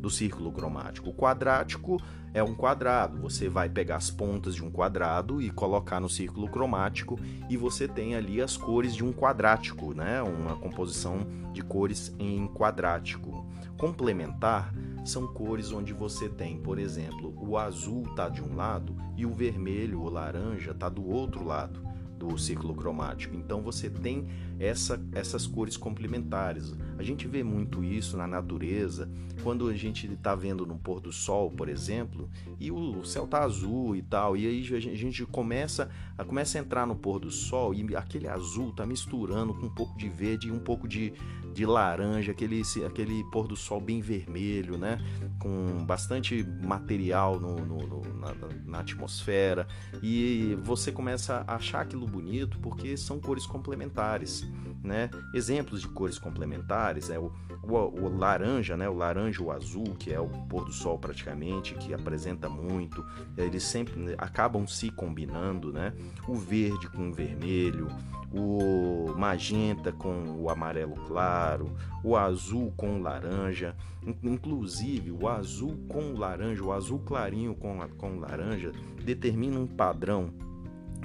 do 0.05 0.09
círculo 0.11 0.51
cromático. 0.51 1.09
O 1.09 1.13
quadrático 1.15 1.99
é 2.31 2.43
um 2.43 2.53
quadrado, 2.53 3.17
você 3.17 3.49
vai 3.49 3.67
pegar 3.67 3.95
as 3.95 4.11
pontas 4.11 4.53
de 4.53 4.63
um 4.63 4.69
quadrado 4.69 5.41
e 5.41 5.49
colocar 5.49 5.99
no 5.99 6.07
círculo 6.07 6.47
cromático 6.47 7.19
e 7.49 7.57
você 7.57 7.87
tem 7.87 8.13
ali 8.13 8.39
as 8.39 8.55
cores 8.55 8.95
de 8.95 9.03
um 9.03 9.11
quadrático, 9.11 9.95
né? 9.95 10.21
uma 10.21 10.55
composição 10.57 11.25
de 11.51 11.63
cores 11.63 12.13
em 12.19 12.47
quadrático. 12.49 13.47
Complementar 13.79 14.71
são 15.03 15.25
cores 15.25 15.71
onde 15.71 15.91
você 15.91 16.29
tem, 16.29 16.59
por 16.59 16.77
exemplo, 16.77 17.35
o 17.41 17.57
azul 17.57 18.03
está 18.03 18.29
de 18.29 18.43
um 18.43 18.55
lado 18.55 18.95
e 19.17 19.25
o 19.25 19.33
vermelho, 19.33 20.01
o 20.01 20.09
laranja, 20.09 20.69
está 20.69 20.87
do 20.87 21.03
outro 21.03 21.43
lado 21.43 21.84
do 22.25 22.37
círculo 22.37 22.73
cromático. 22.73 23.35
Então 23.35 23.61
você 23.61 23.89
tem 23.89 24.27
essa, 24.59 25.01
essas 25.11 25.45
cores 25.45 25.77
complementares. 25.77 26.73
A 26.97 27.03
gente 27.03 27.27
vê 27.27 27.43
muito 27.43 27.83
isso 27.83 28.17
na 28.17 28.27
natureza, 28.27 29.09
quando 29.43 29.67
a 29.67 29.73
gente 29.73 30.11
está 30.11 30.33
vendo 30.33 30.65
no 30.65 30.77
pôr 30.77 30.99
do 30.99 31.11
sol, 31.11 31.51
por 31.51 31.69
exemplo, 31.69 32.29
e 32.59 32.71
o 32.71 33.03
céu 33.03 33.27
tá 33.27 33.43
azul 33.43 33.95
e 33.95 34.01
tal, 34.01 34.35
e 34.35 34.47
aí 34.47 34.75
a 34.75 34.79
gente 34.79 35.25
começa 35.25 35.89
a, 36.17 36.23
começa 36.23 36.57
a 36.57 36.61
entrar 36.61 36.87
no 36.87 36.95
pôr 36.95 37.19
do 37.19 37.29
sol 37.29 37.73
e 37.73 37.95
aquele 37.95 38.27
azul 38.27 38.71
tá 38.71 38.85
misturando 38.85 39.53
com 39.53 39.65
um 39.65 39.73
pouco 39.73 39.97
de 39.97 40.09
verde 40.09 40.47
e 40.47 40.51
um 40.51 40.59
pouco 40.59 40.87
de, 40.87 41.13
de 41.55 41.65
laranja, 41.65 42.33
aquele, 42.33 42.61
aquele 42.85 43.23
pôr 43.31 43.47
do 43.47 43.55
sol 43.55 43.79
bem 43.79 44.01
vermelho, 44.01 44.77
né? 44.77 44.99
Com 45.39 45.85
bastante 45.85 46.43
material 46.61 47.39
no, 47.39 47.55
no, 47.55 47.77
no 47.77 48.01
na, 48.13 48.35
na 48.65 48.79
atmosfera, 48.79 49.65
e 50.03 50.57
você 50.61 50.91
começa 50.91 51.45
a 51.47 51.55
achar 51.55 51.81
aquilo 51.81 52.05
bonito 52.05 52.59
porque 52.59 52.97
são 52.97 53.21
cores 53.21 53.45
complementares. 53.45 54.45
Né? 54.85 55.09
Exemplos 55.33 55.81
de 55.81 55.87
cores 55.87 56.19
complementares 56.19 57.09
é 57.09 57.17
o, 57.17 57.31
o, 57.63 57.73
o, 57.73 58.17
laranja, 58.17 58.77
né? 58.77 58.87
o 58.87 58.93
laranja 58.93 59.41
o 59.41 59.51
azul, 59.51 59.95
que 59.97 60.13
é 60.13 60.19
o 60.19 60.27
pôr 60.47 60.63
do 60.63 60.71
sol 60.71 60.99
praticamente, 60.99 61.73
que 61.73 61.91
apresenta 61.91 62.47
muito, 62.47 63.03
eles 63.35 63.63
sempre 63.63 64.13
acabam 64.17 64.67
se 64.67 64.91
combinando, 64.91 65.73
né? 65.73 65.91
o 66.27 66.35
verde 66.35 66.87
com 66.89 67.09
o 67.09 67.13
vermelho, 67.13 67.87
o 68.31 69.13
magenta 69.17 69.91
com 69.91 70.37
o 70.37 70.49
amarelo 70.49 70.95
claro, 71.07 71.75
o 72.03 72.15
azul 72.15 72.71
com 72.77 72.97
o 72.97 73.01
laranja, 73.01 73.75
inclusive 74.21 75.11
o 75.11 75.27
azul 75.27 75.77
com 75.87 76.13
o 76.13 76.17
laranja, 76.17 76.63
o 76.63 76.71
azul 76.71 76.99
clarinho 76.99 77.55
com, 77.55 77.81
a, 77.81 77.87
com 77.87 78.17
o 78.17 78.19
laranja 78.19 78.71
determina 79.03 79.59
um 79.59 79.65
padrão 79.65 80.31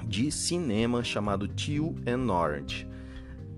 de 0.05 0.31
cinema 0.31 1.03
chamado 1.03 1.47
Teal 1.47 1.95
and 2.05 2.31
Orange. 2.31 2.90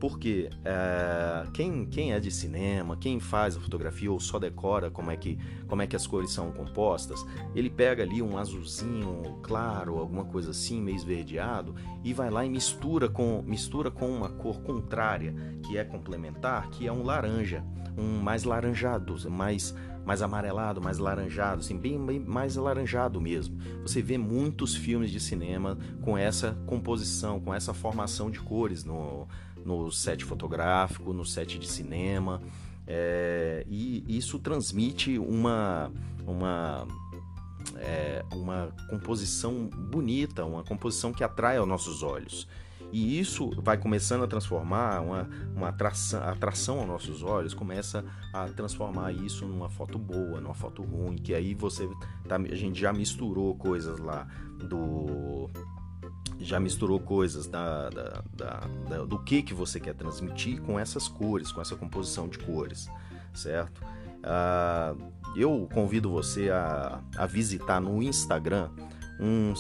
Porque 0.04 0.50
é, 0.66 1.48
quem, 1.54 1.86
quem 1.86 2.12
é 2.12 2.20
de 2.20 2.30
cinema, 2.30 2.98
quem 2.98 3.22
faz 3.22 3.56
a 3.56 3.60
fotografia 3.62 4.12
ou 4.12 4.20
só 4.20 4.38
decora 4.38 4.92
como 4.92 5.10
é, 5.10 5.16
que, 5.16 5.39
como 5.66 5.82
é 5.82 5.88
que 5.88 5.96
as 5.96 6.06
cores 6.06 6.30
são 6.30 6.52
compostas, 6.52 7.26
ele 7.56 7.70
pega 7.70 8.04
ali 8.04 8.22
um 8.22 8.38
azulzinho 8.38 9.39
claro, 9.42 9.98
alguma 9.98 10.26
coisa 10.26 10.52
assim, 10.52 10.82
meio 10.82 10.98
esverdeado, 10.98 11.74
e 12.04 12.12
vai 12.12 12.30
lá 12.30 12.44
e 12.44 12.50
mistura 12.50 13.08
com, 13.08 13.42
mistura 13.48 13.89
com 13.89 14.10
uma 14.10 14.28
cor 14.28 14.60
contrária, 14.62 15.34
que 15.66 15.78
é 15.78 15.86
complementar, 15.86 16.70
que 16.70 16.86
é 16.86 16.92
um 16.92 17.02
laranja, 17.02 17.63
um 17.98 18.20
mais 18.22 18.44
laranjado, 18.44 19.32
mais 19.32 19.74
mais 20.06 20.22
amarelado, 20.22 20.82
mais 20.82 20.98
laranjado, 20.98 21.62
assim, 21.62 21.78
bem, 21.78 21.98
bem, 22.06 22.20
mais 22.20 22.58
alaranjado 22.58 23.22
mesmo. 23.22 23.58
Você 23.84 24.02
vê 24.02 24.18
muitos 24.18 24.76
filmes 24.76 25.10
de 25.10 25.18
cinema 25.18 25.78
com 26.02 26.18
essa 26.18 26.58
composição, 26.66 27.39
com 27.39 27.54
essa 27.54 27.74
formação 27.74 28.30
de 28.30 28.42
cores 28.42 28.84
no, 28.84 29.28
no 29.65 29.91
set 29.91 30.23
fotográfico, 30.23 31.13
no 31.13 31.26
set 31.26 31.58
de 31.58 31.67
cinema. 31.67 32.41
É, 32.86 33.65
e 33.67 34.04
isso 34.08 34.39
transmite 34.39 35.17
uma, 35.17 35.91
uma, 36.26 36.88
é, 37.78 38.23
uma 38.34 38.73
composição 38.89 39.67
bonita, 39.67 40.45
uma 40.45 40.63
composição 40.63 41.13
que 41.13 41.23
atrai 41.23 41.58
aos 41.58 41.67
nossos 41.67 42.04
olhos. 42.04 42.47
E 42.93 43.19
isso 43.19 43.49
vai 43.58 43.76
começando 43.76 44.23
a 44.23 44.28
transformar 44.28 45.02
uma, 45.02 45.28
uma 45.56 45.69
atração, 45.69 46.23
atração 46.23 46.78
aos 46.78 46.88
nossos 46.88 47.23
olhos, 47.23 47.52
começa 47.52 48.06
a 48.32 48.47
transformar 48.49 49.12
isso 49.12 49.47
numa 49.47 49.67
foto 49.67 49.97
boa, 49.97 50.39
numa 50.39 50.54
foto 50.54 50.84
ruim, 50.84 51.15
que 51.15 51.34
aí 51.34 51.56
você 51.56 51.89
tá, 52.28 52.36
a 52.36 52.56
gente 52.56 52.80
já 52.80 52.93
misturou 52.93 53.56
coisas 53.56 53.97
lá 53.97 54.28
do 54.69 55.49
já 56.43 56.60
misturou 56.60 56.99
coisas 56.99 57.47
da, 57.47 57.89
da, 57.89 58.23
da, 58.36 59.06
do 59.06 59.17
que 59.19 59.41
que 59.41 59.53
você 59.53 59.79
quer 59.79 59.93
transmitir 59.93 60.62
com 60.62 60.79
essas 60.79 61.08
cores, 61.08 61.51
com 61.51 61.62
essa 61.62 61.75
composição 61.75 62.27
de 62.27 62.38
cores, 62.38 62.89
certo? 63.34 63.82
Uh, 64.23 65.12
eu 65.36 65.67
convido 65.73 66.10
você 66.10 66.49
a, 66.49 67.01
a 67.17 67.25
visitar 67.25 67.82
no 67.82 68.01
Instagram 68.01 68.69
um, 69.19 69.53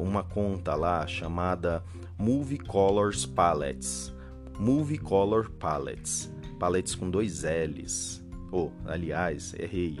uma 0.00 0.22
conta 0.22 0.74
lá 0.74 1.06
chamada 1.06 1.82
Movie 2.18 2.58
Colors 2.58 3.26
Palettes. 3.26 4.12
Movie 4.58 4.98
Color 4.98 5.50
Palettes. 5.50 6.32
Palettes 6.58 6.94
com 6.94 7.10
dois 7.10 7.42
L's. 7.42 8.22
Oh, 8.50 8.70
aliás, 8.86 9.54
errei. 9.54 9.98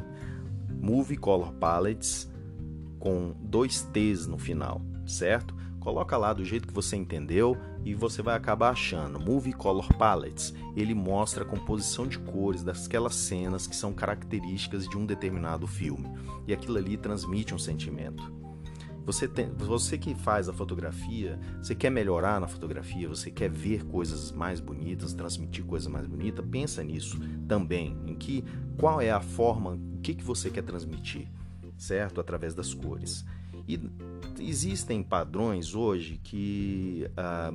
Movie 0.68 1.16
Color 1.16 1.52
Palettes 1.54 2.30
com 2.98 3.34
dois 3.40 3.82
T's 3.92 4.26
no 4.26 4.38
final, 4.38 4.80
certo? 5.06 5.54
Coloca 5.82 6.16
lá 6.16 6.32
do 6.32 6.44
jeito 6.44 6.68
que 6.68 6.72
você 6.72 6.94
entendeu 6.94 7.56
e 7.84 7.92
você 7.92 8.22
vai 8.22 8.36
acabar 8.36 8.70
achando. 8.70 9.18
Movie 9.18 9.52
Color 9.52 9.92
Palettes, 9.94 10.54
ele 10.76 10.94
mostra 10.94 11.42
a 11.42 11.46
composição 11.46 12.06
de 12.06 12.20
cores 12.20 12.62
daquelas 12.62 13.16
cenas 13.16 13.66
que 13.66 13.74
são 13.74 13.92
características 13.92 14.88
de 14.88 14.96
um 14.96 15.04
determinado 15.04 15.66
filme. 15.66 16.08
E 16.46 16.52
aquilo 16.52 16.78
ali 16.78 16.96
transmite 16.96 17.52
um 17.52 17.58
sentimento. 17.58 18.32
Você, 19.04 19.26
tem, 19.26 19.50
você 19.50 19.98
que 19.98 20.14
faz 20.14 20.48
a 20.48 20.52
fotografia, 20.52 21.36
você 21.60 21.74
quer 21.74 21.90
melhorar 21.90 22.40
na 22.40 22.46
fotografia, 22.46 23.08
você 23.08 23.32
quer 23.32 23.50
ver 23.50 23.84
coisas 23.84 24.30
mais 24.30 24.60
bonitas, 24.60 25.12
transmitir 25.12 25.64
coisas 25.64 25.88
mais 25.88 26.06
bonitas, 26.06 26.46
pensa 26.48 26.84
nisso 26.84 27.18
também, 27.48 27.98
em 28.06 28.14
que 28.14 28.44
qual 28.78 29.00
é 29.00 29.10
a 29.10 29.20
forma, 29.20 29.72
o 29.72 29.98
que, 30.00 30.14
que 30.14 30.22
você 30.22 30.48
quer 30.48 30.62
transmitir, 30.62 31.26
certo? 31.76 32.20
Através 32.20 32.54
das 32.54 32.72
cores. 32.72 33.24
E 33.66 33.80
existem 34.48 35.02
padrões 35.02 35.74
hoje 35.74 36.20
que 36.22 37.08
ah, 37.16 37.52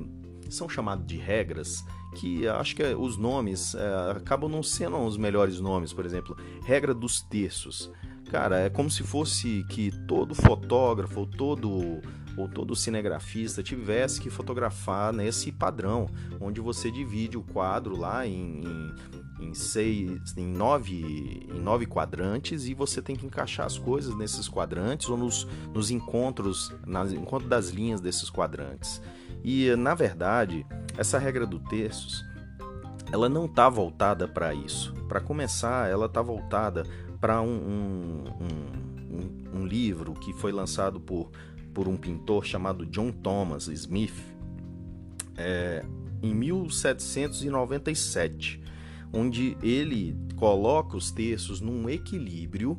são 0.50 0.68
chamados 0.68 1.06
de 1.06 1.16
regras, 1.16 1.84
que 2.16 2.46
acho 2.48 2.74
que 2.74 2.82
os 2.94 3.16
nomes 3.16 3.74
ah, 3.74 4.12
acabam 4.16 4.50
não 4.50 4.62
sendo 4.62 4.98
os 4.98 5.16
melhores 5.16 5.60
nomes, 5.60 5.92
por 5.92 6.04
exemplo, 6.04 6.36
regra 6.64 6.94
dos 6.94 7.20
terços. 7.22 7.90
Cara, 8.30 8.60
é 8.60 8.68
como 8.68 8.90
se 8.90 9.02
fosse 9.02 9.64
que 9.70 9.90
todo 10.06 10.34
fotógrafo 10.34 11.24
todo 11.26 12.02
ou 12.36 12.48
todo 12.48 12.76
cinegrafista 12.76 13.62
tivesse 13.62 14.20
que 14.20 14.30
fotografar 14.30 15.12
nesse 15.12 15.50
padrão, 15.50 16.06
onde 16.40 16.60
você 16.60 16.90
divide 16.90 17.36
o 17.36 17.42
quadro 17.42 17.96
lá 17.96 18.26
em, 18.26 18.60
em, 18.60 18.94
em, 19.40 19.54
seis, 19.54 20.36
em, 20.36 20.46
nove, 20.46 21.46
em 21.48 21.60
nove 21.60 21.86
quadrantes 21.86 22.66
e 22.66 22.74
você 22.74 23.00
tem 23.00 23.16
que 23.16 23.26
encaixar 23.26 23.66
as 23.66 23.78
coisas 23.78 24.16
nesses 24.16 24.48
quadrantes 24.48 25.08
ou 25.08 25.16
nos, 25.16 25.46
nos 25.72 25.90
encontros, 25.90 26.72
nas 26.86 27.12
encontros 27.12 27.48
das 27.48 27.70
linhas 27.70 28.00
desses 28.00 28.30
quadrantes. 28.30 29.00
E 29.42 29.74
na 29.76 29.94
verdade, 29.94 30.66
essa 30.96 31.18
regra 31.18 31.46
do 31.46 31.58
terços, 31.58 32.24
ela 33.12 33.28
não 33.28 33.44
está 33.46 33.68
voltada 33.68 34.26
para 34.26 34.54
isso. 34.54 34.92
Para 35.08 35.20
começar, 35.20 35.88
ela 35.88 36.06
está 36.06 36.20
voltada 36.20 36.84
para 37.20 37.40
um, 37.40 37.48
um, 37.48 38.24
um, 38.40 39.60
um, 39.60 39.66
livro 39.66 40.14
que 40.14 40.32
foi 40.32 40.50
lançado 40.52 41.00
por, 41.00 41.30
por 41.74 41.88
um 41.88 41.96
pintor 41.96 42.44
chamado 42.44 42.86
John 42.86 43.10
Thomas 43.10 43.66
Smith 43.68 44.14
é, 45.36 45.84
em 46.22 46.32
1797, 46.34 48.62
onde 49.12 49.56
ele 49.62 50.16
coloca 50.36 50.96
os 50.96 51.10
textos 51.10 51.60
num 51.60 51.88
equilíbrio 51.88 52.78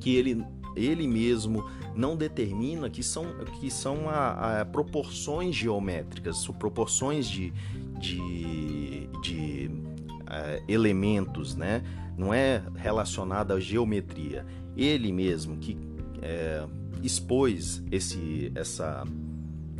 que 0.00 0.14
ele 0.14 0.44
ele 0.76 1.08
mesmo 1.08 1.68
não 1.94 2.16
determina 2.16 2.88
que 2.88 3.02
são, 3.02 3.26
que 3.58 3.68
são 3.68 4.08
a, 4.08 4.60
a 4.60 4.64
proporções 4.64 5.56
geométricas, 5.56 6.46
proporções 6.58 7.28
de, 7.28 7.52
de, 7.98 9.08
de 9.22 9.68
uh, 9.68 10.64
elementos, 10.68 11.56
né? 11.56 11.82
não 12.16 12.32
é 12.34 12.62
relacionada 12.76 13.54
à 13.54 13.60
geometria. 13.60 14.44
Ele 14.76 15.12
mesmo 15.12 15.56
que 15.56 15.76
é, 16.20 16.66
expôs 17.02 17.82
esse, 17.90 18.50
essa, 18.54 19.04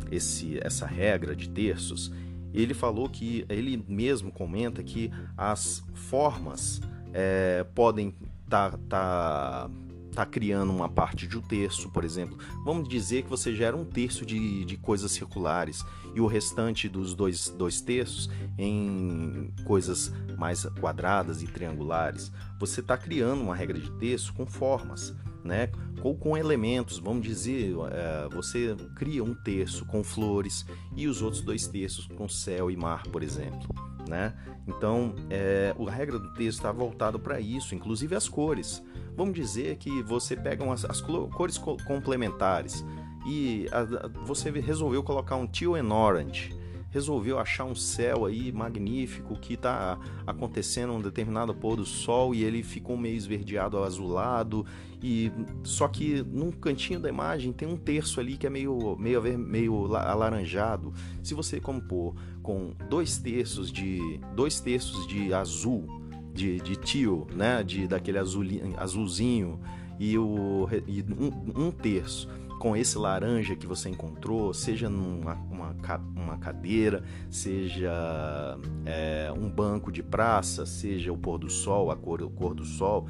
esse, 0.09 0.57
essa 0.61 0.85
regra 0.85 1.35
de 1.35 1.49
terços, 1.49 2.11
ele 2.53 2.73
falou 2.73 3.09
que 3.09 3.45
ele 3.49 3.83
mesmo 3.87 4.31
comenta 4.31 4.83
que 4.83 5.11
as 5.37 5.83
formas 5.93 6.81
é, 7.13 7.65
podem 7.75 8.15
estar 8.45 8.71
tá, 8.71 8.79
tá, 8.89 9.69
tá 10.13 10.25
criando 10.25 10.71
uma 10.71 10.89
parte 10.89 11.27
de 11.27 11.37
um 11.37 11.41
terço, 11.41 11.89
por 11.89 12.03
exemplo. 12.03 12.37
Vamos 12.65 12.87
dizer 12.87 13.23
que 13.23 13.29
você 13.29 13.55
gera 13.55 13.75
um 13.75 13.85
terço 13.85 14.25
de, 14.25 14.65
de 14.65 14.77
coisas 14.77 15.11
circulares 15.11 15.85
e 16.15 16.21
o 16.21 16.25
restante 16.25 16.89
dos 16.89 17.13
dois, 17.13 17.49
dois 17.49 17.81
terços 17.81 18.29
em 18.57 19.53
coisas 19.63 20.11
mais 20.37 20.65
quadradas 20.79 21.41
e 21.41 21.47
triangulares. 21.47 22.31
Você 22.59 22.79
está 22.79 22.97
criando 22.97 23.41
uma 23.41 23.55
regra 23.55 23.79
de 23.79 23.91
terço 23.91 24.33
com 24.33 24.45
formas 24.45 25.15
né? 25.49 25.69
Ou 26.01 26.15
com 26.15 26.37
elementos, 26.37 26.99
vamos 26.99 27.23
dizer, 27.23 27.75
é, 27.91 28.29
você 28.33 28.77
cria 28.95 29.23
um 29.23 29.33
terço 29.33 29.85
com 29.85 30.01
flores 30.01 30.65
e 30.95 31.07
os 31.07 31.21
outros 31.21 31.41
dois 31.41 31.67
terços 31.67 32.07
com 32.15 32.29
céu 32.29 32.71
e 32.71 32.77
mar, 32.77 33.03
por 33.07 33.21
exemplo, 33.21 33.67
né? 34.07 34.33
Então, 34.65 35.15
é, 35.29 35.75
a 35.77 35.91
regra 35.91 36.17
do 36.17 36.31
texto 36.33 36.59
está 36.59 36.71
voltada 36.71 37.17
para 37.19 37.39
isso, 37.41 37.75
inclusive 37.75 38.15
as 38.15 38.29
cores. 38.29 38.81
Vamos 39.17 39.33
dizer 39.33 39.75
que 39.77 40.01
você 40.03 40.37
pega 40.37 40.63
umas, 40.63 40.85
as 40.85 41.01
cores 41.01 41.57
complementares 41.85 42.85
e 43.27 43.67
a, 43.71 43.79
a, 43.81 44.07
você 44.23 44.49
resolveu 44.51 45.03
colocar 45.03 45.35
um 45.35 45.47
teal 45.47 45.75
and 45.75 45.93
orange 45.93 46.57
resolveu 46.89 47.39
achar 47.39 47.65
um 47.65 47.75
céu 47.75 48.25
aí 48.25 48.51
magnífico 48.51 49.35
que 49.35 49.53
está 49.53 49.97
acontecendo 50.25 50.93
um 50.93 51.01
determinado 51.01 51.53
pôr 51.53 51.75
do 51.75 51.85
sol 51.85 52.33
e 52.33 52.43
ele 52.43 52.63
ficou 52.63 52.97
meio 52.97 53.15
esverdeado 53.15 53.81
azulado 53.83 54.65
e 55.01 55.31
só 55.63 55.87
que 55.87 56.23
num 56.23 56.51
cantinho 56.51 56.99
da 56.99 57.09
imagem 57.09 57.53
tem 57.53 57.67
um 57.67 57.77
terço 57.77 58.19
ali 58.19 58.37
que 58.37 58.47
é 58.47 58.49
meio 58.49 58.95
meio 58.97 59.37
meio 59.37 59.95
alaranjado. 59.95 60.93
Se 61.23 61.33
você 61.33 61.59
compor 61.59 62.15
com 62.41 62.73
dois 62.89 63.17
terços 63.17 63.71
de 63.71 64.19
dois 64.35 64.59
terços 64.59 65.07
de 65.07 65.33
azul 65.33 65.87
de, 66.33 66.59
de 66.59 66.75
tio, 66.75 67.27
né, 67.35 67.63
de 67.63 67.87
daquele 67.87 68.17
azul, 68.17 68.43
azulzinho 68.77 69.59
e, 69.99 70.17
o, 70.17 70.67
e 70.87 71.03
um, 71.03 71.65
um 71.67 71.71
terço 71.71 72.29
com 72.59 72.75
esse 72.75 72.97
laranja 72.97 73.55
que 73.55 73.65
você 73.65 73.89
encontrou, 73.89 74.53
seja 74.53 74.89
numa 74.89 75.33
uma, 75.49 75.75
uma 76.15 76.37
cadeira, 76.37 77.01
seja 77.29 78.57
é, 78.85 79.31
um 79.35 79.49
banco 79.49 79.91
de 79.91 80.03
praça, 80.03 80.65
seja 80.65 81.11
o 81.11 81.17
pôr 81.17 81.39
do 81.39 81.49
sol, 81.49 81.89
a 81.89 81.95
cor, 81.95 82.21
a 82.21 82.27
cor 82.27 82.53
do 82.53 82.65
sol, 82.65 83.07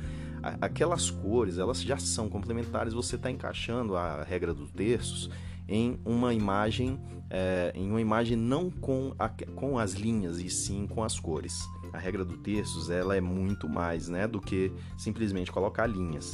aquelas 0.61 1.09
cores 1.09 1.57
elas 1.57 1.81
já 1.81 1.97
são 1.97 2.29
complementares. 2.29 2.93
Você 2.93 3.15
está 3.15 3.29
encaixando 3.29 3.97
a 3.97 4.23
regra 4.23 4.53
dos 4.53 4.69
terços 4.71 5.29
em 5.67 5.99
uma 6.05 6.33
imagem, 6.33 6.99
é, 7.29 7.71
em 7.75 7.89
uma 7.89 8.01
imagem 8.01 8.37
não 8.37 8.69
com, 8.69 9.13
a, 9.17 9.29
com 9.29 9.77
as 9.77 9.93
linhas 9.93 10.39
e 10.39 10.49
sim 10.49 10.87
com 10.87 11.03
as 11.03 11.19
cores. 11.19 11.59
A 11.91 11.97
regra 11.97 12.23
do 12.23 12.37
terços 12.37 12.89
ela 12.89 13.15
é 13.15 13.21
muito 13.21 13.67
mais, 13.67 14.07
né, 14.09 14.27
do 14.27 14.39
que 14.39 14.71
simplesmente 14.97 15.51
colocar 15.51 15.87
linhas. 15.87 16.33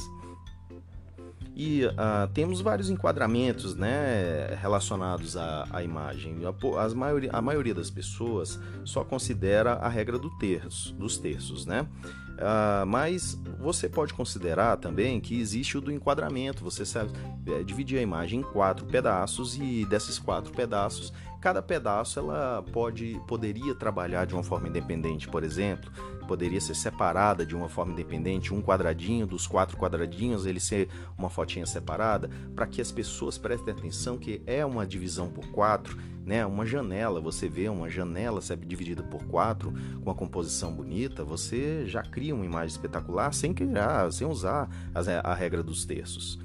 E 1.58 1.86
uh, 1.86 2.28
temos 2.34 2.60
vários 2.60 2.90
enquadramentos 2.90 3.74
né, 3.74 4.54
relacionados 4.60 5.38
à, 5.38 5.66
à 5.70 5.82
imagem. 5.82 6.36
A, 6.44 6.82
as 6.82 6.92
maioria, 6.92 7.30
a 7.32 7.40
maioria 7.40 7.74
das 7.74 7.88
pessoas 7.88 8.60
só 8.84 9.02
considera 9.02 9.72
a 9.72 9.88
regra 9.88 10.18
do 10.18 10.28
terço, 10.36 10.92
dos 10.92 11.16
terços. 11.16 11.64
Né? 11.64 11.88
Uh, 12.36 12.84
mas 12.86 13.40
você 13.58 13.88
pode 13.88 14.12
considerar 14.12 14.76
também 14.76 15.18
que 15.18 15.40
existe 15.40 15.78
o 15.78 15.80
do 15.80 15.90
enquadramento. 15.90 16.62
Você 16.62 16.84
sabe 16.84 17.10
é, 17.46 17.62
dividir 17.62 17.98
a 17.98 18.02
imagem 18.02 18.40
em 18.40 18.42
quatro 18.42 18.84
pedaços 18.84 19.56
e 19.56 19.86
desses 19.86 20.18
quatro 20.18 20.52
pedaços 20.52 21.10
cada 21.46 21.62
pedaço 21.62 22.18
ela 22.18 22.60
pode 22.72 23.22
poderia 23.24 23.72
trabalhar 23.72 24.26
de 24.26 24.34
uma 24.34 24.42
forma 24.42 24.66
independente, 24.66 25.28
por 25.28 25.44
exemplo, 25.44 25.88
poderia 26.26 26.60
ser 26.60 26.74
separada 26.74 27.46
de 27.46 27.54
uma 27.54 27.68
forma 27.68 27.92
independente, 27.92 28.52
um 28.52 28.60
quadradinho 28.60 29.28
dos 29.28 29.46
quatro 29.46 29.76
quadradinhos 29.76 30.44
ele 30.44 30.58
ser 30.58 30.88
uma 31.16 31.30
fotinha 31.30 31.64
separada, 31.64 32.28
para 32.52 32.66
que 32.66 32.80
as 32.80 32.90
pessoas 32.90 33.38
prestem 33.38 33.72
atenção 33.72 34.18
que 34.18 34.42
é 34.44 34.66
uma 34.66 34.84
divisão 34.84 35.30
por 35.30 35.46
quatro, 35.52 35.96
né? 36.24 36.44
Uma 36.44 36.66
janela, 36.66 37.20
você 37.20 37.48
vê 37.48 37.68
uma 37.68 37.88
janela 37.88 38.40
dividida 38.66 39.04
por 39.04 39.22
quatro 39.26 39.70
com 39.70 40.02
uma 40.02 40.16
composição 40.16 40.72
bonita, 40.72 41.22
você 41.22 41.86
já 41.86 42.02
cria 42.02 42.34
uma 42.34 42.44
imagem 42.44 42.74
espetacular 42.74 43.32
sem 43.32 43.54
criar, 43.54 44.12
sem 44.12 44.26
usar 44.26 44.68
a 45.22 45.32
regra 45.32 45.62
dos 45.62 45.84
terços. 45.84 46.40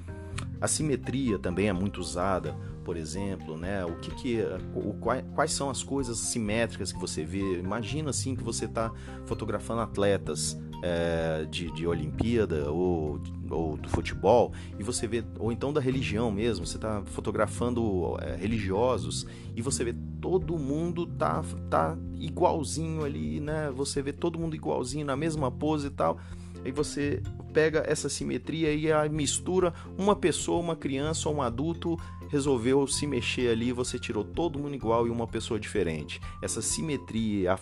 A 0.62 0.68
simetria 0.68 1.38
também 1.38 1.68
é 1.68 1.72
muito 1.72 2.00
usada 2.00 2.56
por 2.84 2.96
exemplo, 2.96 3.56
né? 3.56 3.84
O 3.84 3.96
que 3.96 4.10
que 4.10 4.38
o, 4.74 4.94
quais 5.34 5.52
são 5.52 5.70
as 5.70 5.82
coisas 5.82 6.18
simétricas 6.18 6.92
que 6.92 6.98
você 6.98 7.24
vê? 7.24 7.58
Imagina 7.58 8.10
assim 8.10 8.34
que 8.34 8.42
você 8.42 8.64
está 8.64 8.90
fotografando 9.24 9.80
atletas 9.80 10.58
é, 10.82 11.46
de, 11.48 11.70
de 11.70 11.86
Olimpíada 11.86 12.70
ou, 12.70 13.20
ou 13.50 13.76
do 13.76 13.88
futebol 13.88 14.52
e 14.78 14.82
você 14.82 15.06
vê 15.06 15.24
ou 15.38 15.52
então 15.52 15.72
da 15.72 15.80
religião 15.80 16.30
mesmo. 16.30 16.66
Você 16.66 16.76
está 16.76 17.02
fotografando 17.06 18.16
é, 18.20 18.34
religiosos 18.34 19.26
e 19.54 19.62
você 19.62 19.84
vê 19.84 19.94
todo 20.20 20.58
mundo 20.58 21.06
tá 21.06 21.42
tá 21.70 21.96
igualzinho 22.14 23.04
ali, 23.04 23.40
né? 23.40 23.70
Você 23.74 24.02
vê 24.02 24.12
todo 24.12 24.38
mundo 24.38 24.56
igualzinho 24.56 25.06
na 25.06 25.16
mesma 25.16 25.50
pose 25.50 25.86
e 25.86 25.90
tal. 25.90 26.18
Aí 26.64 26.72
você 26.72 27.22
pega 27.52 27.84
essa 27.86 28.08
simetria 28.08 28.72
e 28.72 28.90
a 28.90 29.08
mistura 29.08 29.74
uma 29.98 30.16
pessoa, 30.16 30.60
uma 30.60 30.76
criança 30.76 31.28
ou 31.28 31.36
um 31.36 31.42
adulto 31.42 31.98
resolveu 32.28 32.86
se 32.86 33.06
mexer 33.06 33.50
ali, 33.50 33.72
você 33.72 33.98
tirou 33.98 34.24
todo 34.24 34.58
mundo 34.58 34.74
igual 34.74 35.06
e 35.06 35.10
uma 35.10 35.26
pessoa 35.26 35.60
diferente. 35.60 36.18
Essa 36.40 36.62
simetria 36.62 37.54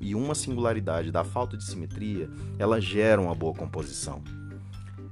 e 0.00 0.14
uma 0.14 0.34
singularidade 0.34 1.10
da 1.10 1.24
falta 1.24 1.56
de 1.56 1.64
simetria, 1.64 2.30
ela 2.56 2.80
gera 2.80 3.20
uma 3.20 3.34
boa 3.34 3.52
composição. 3.52 4.22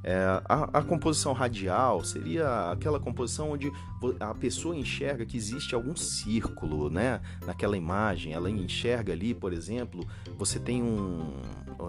É, 0.03 0.41
a, 0.49 0.79
a, 0.79 0.83
composição 0.83 1.35
radial 1.35 2.03
seria 2.03 2.71
aquela 2.71 2.99
composição 2.99 3.51
onde 3.51 3.71
a 4.19 4.35
pessoa 4.35 4.75
enxerga 4.75 5.27
que 5.27 5.37
existe 5.37 5.75
algum 5.75 5.95
círculo 5.95 6.89
né, 6.89 7.21
naquela 7.45 7.77
imagem. 7.77 8.33
Ela 8.33 8.51
enxerga 8.51 9.13
ali, 9.13 9.35
por 9.35 9.53
exemplo, 9.53 10.03
você 10.39 10.59
tem 10.59 10.83
um, 10.83 11.35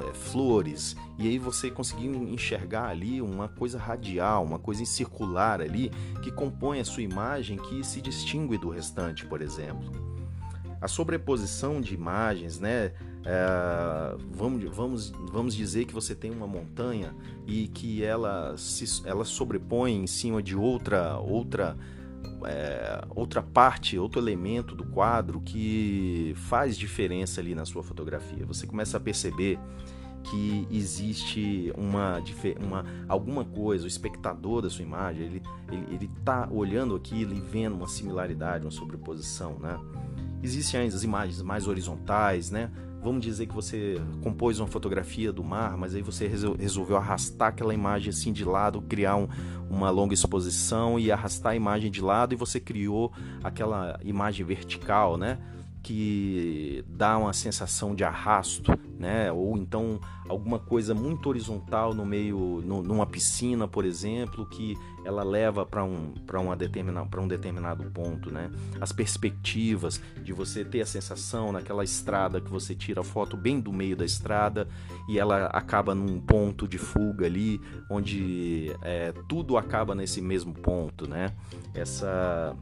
é, 0.01 0.13
flores 0.13 0.95
e 1.17 1.27
aí 1.27 1.39
você 1.39 1.71
conseguiu 1.71 2.13
enxergar 2.27 2.89
ali 2.89 3.21
uma 3.21 3.47
coisa 3.47 3.79
radial, 3.79 4.43
uma 4.43 4.59
coisa 4.59 4.83
circular 4.83 5.61
ali 5.61 5.89
que 6.21 6.31
compõe 6.31 6.81
a 6.81 6.85
sua 6.85 7.03
imagem 7.03 7.57
que 7.57 7.81
se 7.81 8.01
distingue 8.01 8.57
do 8.57 8.69
restante, 8.69 9.25
por 9.25 9.41
exemplo. 9.41 9.89
A 10.81 10.87
sobreposição 10.87 11.79
de 11.79 11.93
imagens, 11.93 12.59
né? 12.59 12.91
É, 13.23 14.15
vamos, 14.31 14.63
vamos, 14.75 15.13
vamos 15.31 15.55
dizer 15.55 15.85
que 15.85 15.93
você 15.93 16.15
tem 16.15 16.31
uma 16.31 16.47
montanha 16.47 17.13
e 17.45 17.67
que 17.67 18.03
ela 18.03 18.55
se 18.57 19.07
ela 19.07 19.23
sobrepõe 19.23 20.03
em 20.03 20.07
cima 20.07 20.41
de 20.41 20.55
outra 20.55 21.17
outra 21.19 21.77
é, 22.45 23.03
outra 23.11 23.43
parte, 23.43 23.97
outro 23.97 24.19
elemento 24.19 24.75
do 24.75 24.83
quadro 24.85 25.39
que 25.41 26.33
faz 26.35 26.75
diferença 26.75 27.39
ali 27.39 27.53
na 27.53 27.65
sua 27.65 27.83
fotografia. 27.83 28.43
Você 28.45 28.65
começa 28.65 28.97
a 28.97 28.99
perceber 28.99 29.59
que 30.23 30.67
existe 30.71 31.71
uma, 31.77 32.23
uma 32.59 32.85
alguma 33.07 33.45
coisa, 33.45 33.85
o 33.85 33.87
espectador 33.87 34.63
da 34.63 34.69
sua 34.69 34.83
imagem, 34.83 35.25
ele 35.25 35.41
ele, 35.71 35.85
ele 35.93 36.11
tá 36.25 36.47
olhando 36.51 36.95
aquilo 36.95 37.33
e 37.33 37.39
vendo 37.39 37.75
uma 37.75 37.87
similaridade, 37.87 38.65
uma 38.65 38.71
sobreposição, 38.71 39.59
né? 39.59 39.79
Existem 40.43 40.87
as 40.87 41.03
imagens 41.03 41.39
mais 41.43 41.67
horizontais, 41.67 42.49
né? 42.49 42.71
Vamos 43.01 43.21
dizer 43.25 43.47
que 43.47 43.53
você 43.53 43.99
compôs 44.21 44.59
uma 44.59 44.67
fotografia 44.67 45.33
do 45.33 45.43
mar, 45.43 45.75
mas 45.75 45.95
aí 45.95 46.03
você 46.03 46.27
resolveu 46.27 46.97
arrastar 46.97 47.49
aquela 47.49 47.73
imagem 47.73 48.09
assim 48.09 48.31
de 48.31 48.45
lado, 48.45 48.81
criar 48.81 49.15
um, 49.15 49.27
uma 49.69 49.89
longa 49.89 50.13
exposição 50.13 50.99
e 50.99 51.11
arrastar 51.11 51.53
a 51.53 51.55
imagem 51.55 51.89
de 51.89 51.99
lado 51.99 52.33
e 52.33 52.37
você 52.37 52.59
criou 52.59 53.11
aquela 53.43 53.99
imagem 54.03 54.45
vertical, 54.45 55.17
né? 55.17 55.39
que 55.83 56.83
dá 56.87 57.17
uma 57.17 57.33
sensação 57.33 57.95
de 57.95 58.03
arrasto, 58.03 58.71
né? 58.99 59.31
Ou 59.31 59.57
então 59.57 59.99
alguma 60.29 60.59
coisa 60.59 60.93
muito 60.93 61.27
horizontal 61.27 61.93
no 61.93 62.05
meio, 62.05 62.61
no, 62.63 62.83
numa 62.83 63.05
piscina, 63.05 63.67
por 63.67 63.83
exemplo, 63.83 64.45
que 64.45 64.77
ela 65.05 65.23
leva 65.23 65.65
para 65.65 65.83
um, 65.83 66.13
um 67.19 67.27
determinado 67.27 67.83
ponto, 67.91 68.31
né? 68.31 68.51
As 68.79 68.91
perspectivas 68.91 70.01
de 70.23 70.33
você 70.33 70.63
ter 70.63 70.81
a 70.81 70.85
sensação 70.85 71.51
naquela 71.51 71.83
estrada 71.83 72.39
que 72.39 72.49
você 72.49 72.75
tira 72.75 73.01
a 73.01 73.03
foto 73.03 73.35
bem 73.35 73.59
do 73.59 73.71
meio 73.71 73.95
da 73.95 74.05
estrada 74.05 74.67
e 75.09 75.19
ela 75.19 75.47
acaba 75.47 75.95
num 75.95 76.19
ponto 76.19 76.67
de 76.67 76.77
fuga 76.77 77.25
ali, 77.25 77.59
onde 77.89 78.75
é, 78.81 79.13
tudo 79.27 79.57
acaba 79.57 79.95
nesse 79.95 80.21
mesmo 80.21 80.53
ponto, 80.53 81.07
né? 81.07 81.33
Essa 81.73 82.55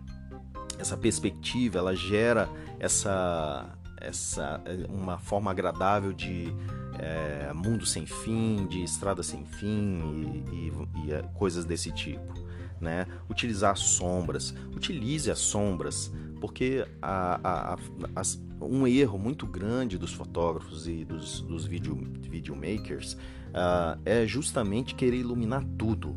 essa 0.78 0.96
perspectiva 0.96 1.80
ela 1.80 1.94
gera 1.94 2.50
essa 2.80 3.78
essa 4.02 4.62
uma 4.90 5.18
forma 5.18 5.52
agradável 5.52 6.14
de 6.14 6.54
é, 6.98 7.52
mundo 7.54 7.86
sem 7.86 8.06
fim, 8.06 8.68
de 8.68 8.84
estrada 8.84 9.24
sem 9.24 9.46
fim 9.46 10.44
e, 10.52 10.56
e, 10.56 11.06
e, 11.06 11.14
é, 11.14 11.24
coisas 11.34 11.66
desse 11.66 11.92
tipo. 11.92 12.34
Né? 12.80 13.06
Utilizar 13.30 13.76
sombras, 13.76 14.54
utilize 14.74 15.30
as 15.30 15.40
sombras, 15.40 16.12
porque 16.40 16.88
a, 17.02 17.40
a, 17.44 17.74
a, 18.16 18.22
um 18.62 18.88
erro 18.88 19.18
muito 19.18 19.46
grande 19.46 19.98
dos 19.98 20.14
fotógrafos 20.14 20.88
e 20.88 21.04
dos, 21.04 21.42
dos 21.42 21.66
video, 21.66 21.96
videomakers 22.22 23.14
uh, 23.50 24.00
é 24.06 24.26
justamente 24.26 24.96
querer 24.96 25.18
iluminar 25.18 25.66
tudo. 25.78 26.16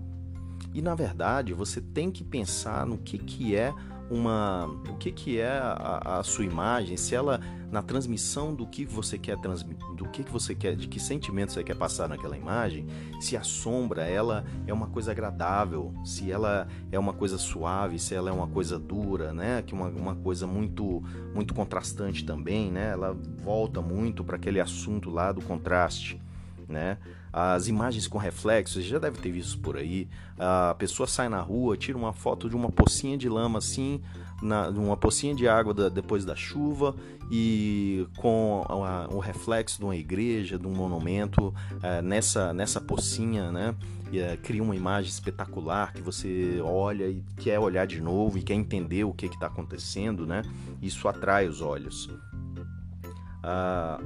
E 0.75 0.81
na 0.81 0.95
verdade 0.95 1.53
você 1.53 1.81
tem 1.81 2.11
que 2.11 2.25
pensar 2.25 2.87
no 2.87 2.99
que, 2.99 3.19
que 3.19 3.57
é 3.57 3.75
uma 4.13 4.67
o 4.67 4.97
que, 4.99 5.11
que 5.11 5.41
é 5.41 5.51
a, 5.51 6.19
a, 6.19 6.23
sua 6.23 6.45
imagem, 6.45 6.97
se 6.99 7.15
ela 7.15 7.41
na 7.71 7.81
transmissão 7.81 8.55
do 8.55 8.67
que 8.67 8.85
você 8.85 9.17
quer 9.17 9.39
transmitir, 9.39 9.87
do 9.95 10.07
que, 10.11 10.23
que 10.23 10.31
você 10.31 10.55
quer, 10.55 10.77
de 10.77 10.87
que 10.87 11.01
sentimento 11.01 11.53
você 11.53 11.65
quer 11.65 11.75
passar 11.75 12.07
naquela 12.07 12.37
imagem, 12.37 12.87
se 13.19 13.35
a 13.35 13.43
sombra 13.43 14.05
ela 14.05 14.45
é 14.67 14.73
uma 14.73 14.87
coisa 14.89 15.13
agradável, 15.13 15.95
se 16.05 16.31
ela 16.31 16.69
é 16.91 16.99
uma 16.99 17.15
coisa 17.15 17.39
suave, 17.39 17.99
se 17.99 18.15
ela 18.15 18.29
é 18.29 18.33
uma 18.33 18.47
coisa 18.47 18.79
dura, 18.79 19.33
né, 19.33 19.63
que 19.63 19.73
uma, 19.73 19.89
uma 19.89 20.15
coisa 20.15 20.47
muito 20.47 21.03
muito 21.35 21.55
contrastante 21.55 22.25
também, 22.25 22.71
né, 22.71 22.91
ela 22.93 23.17
volta 23.43 23.81
muito 23.81 24.23
para 24.23 24.37
aquele 24.37 24.61
assunto 24.61 25.09
lá 25.09 25.33
do 25.33 25.41
contraste, 25.41 26.21
né? 26.69 26.99
As 27.33 27.67
imagens 27.67 28.07
com 28.07 28.19
reflexos, 28.19 28.85
já 28.85 28.99
deve 28.99 29.19
ter 29.19 29.33
visto 29.33 29.59
por 29.59 29.77
aí. 29.77 30.07
A 30.39 30.75
pessoa 30.79 31.07
sai 31.07 31.29
na 31.29 31.41
rua, 31.41 31.77
tira 31.77 31.97
uma 31.97 32.13
foto 32.13 32.49
de 32.49 32.55
uma 32.55 32.71
pocinha 32.71 33.17
de 33.17 33.29
lama 33.29 33.59
assim, 33.59 34.03
na, 34.43 34.69
uma 34.69 34.97
pocinha 34.97 35.35
de 35.35 35.49
água 35.49 35.73
da, 35.73 35.89
depois 35.89 36.25
da 36.25 36.37
chuva 36.37 36.95
e 37.31 38.07
com 38.17 38.65
a, 38.69 39.09
o 39.11 39.19
reflexo 39.19 39.79
de 39.79 39.85
uma 39.85 39.97
igreja, 39.97 40.59
de 40.59 40.67
um 40.67 40.75
monumento 40.75 41.55
é, 41.83 42.03
nessa, 42.03 42.53
nessa 42.53 42.81
pocinha, 42.81 43.51
né? 43.51 43.75
E, 44.11 44.19
é, 44.19 44.37
cria 44.37 44.63
uma 44.63 44.77
imagem 44.77 45.11
espetacular 45.11 45.95
que 45.95 46.03
você 46.03 46.61
olha 46.63 47.09
e 47.09 47.25
quer 47.39 47.59
olhar 47.59 47.87
de 47.87 48.01
novo 48.03 48.37
e 48.37 48.43
quer 48.43 48.55
entender 48.55 49.05
o 49.05 49.15
que 49.15 49.25
está 49.25 49.47
acontecendo, 49.47 50.27
né? 50.27 50.43
Isso 50.83 51.09
atrai 51.09 51.49
os 51.49 51.63
olhos. 51.63 52.11
Ah, 53.43 53.99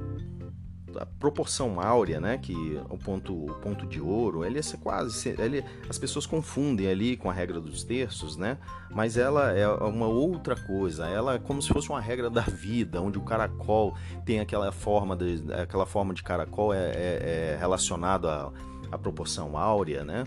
a 0.99 1.05
proporção 1.05 1.79
áurea, 1.79 2.19
né, 2.19 2.37
que 2.37 2.53
o 2.89 2.97
ponto, 2.97 3.33
o 3.33 3.53
ponto 3.55 3.85
de 3.85 3.99
ouro, 3.99 4.43
ele 4.43 4.59
é 4.59 4.77
quase, 4.81 5.29
ele, 5.39 5.63
as 5.89 5.97
pessoas 5.97 6.25
confundem 6.25 6.87
ali 6.87 7.17
com 7.17 7.29
a 7.29 7.33
regra 7.33 7.59
dos 7.59 7.83
terços, 7.83 8.37
né, 8.37 8.57
mas 8.89 9.17
ela 9.17 9.51
é 9.51 9.67
uma 9.67 10.07
outra 10.07 10.55
coisa, 10.55 11.07
ela 11.07 11.35
é 11.35 11.39
como 11.39 11.61
se 11.61 11.69
fosse 11.69 11.89
uma 11.89 12.01
regra 12.01 12.29
da 12.29 12.41
vida, 12.41 13.01
onde 13.01 13.17
o 13.17 13.21
caracol 13.21 13.95
tem 14.25 14.39
aquela 14.39 14.71
forma 14.71 15.15
de, 15.15 15.43
aquela 15.53 15.85
forma 15.85 16.13
de 16.13 16.23
caracol 16.23 16.73
é, 16.73 16.77
é, 16.77 17.53
é 17.53 17.57
relacionado 17.59 18.27
à, 18.27 18.51
à 18.91 18.97
proporção 18.97 19.57
áurea, 19.57 20.03
né, 20.03 20.23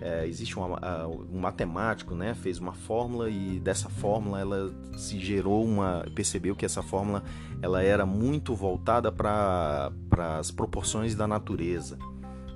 é, 0.00 0.26
existe 0.26 0.56
uma, 0.56 1.06
um 1.06 1.38
matemático, 1.38 2.14
né, 2.14 2.34
fez 2.34 2.58
uma 2.58 2.72
fórmula 2.72 3.28
e 3.28 3.60
dessa 3.60 3.88
fórmula 3.88 4.40
ela 4.40 4.72
se 4.96 5.18
gerou 5.18 5.64
uma, 5.64 6.04
percebeu 6.14 6.56
que 6.56 6.64
essa 6.64 6.82
fórmula 6.82 7.22
ela 7.62 7.82
era 7.82 8.06
muito 8.06 8.54
voltada 8.54 9.12
para 9.12 9.90
as 10.38 10.50
proporções 10.50 11.14
da 11.14 11.26
natureza. 11.26 11.98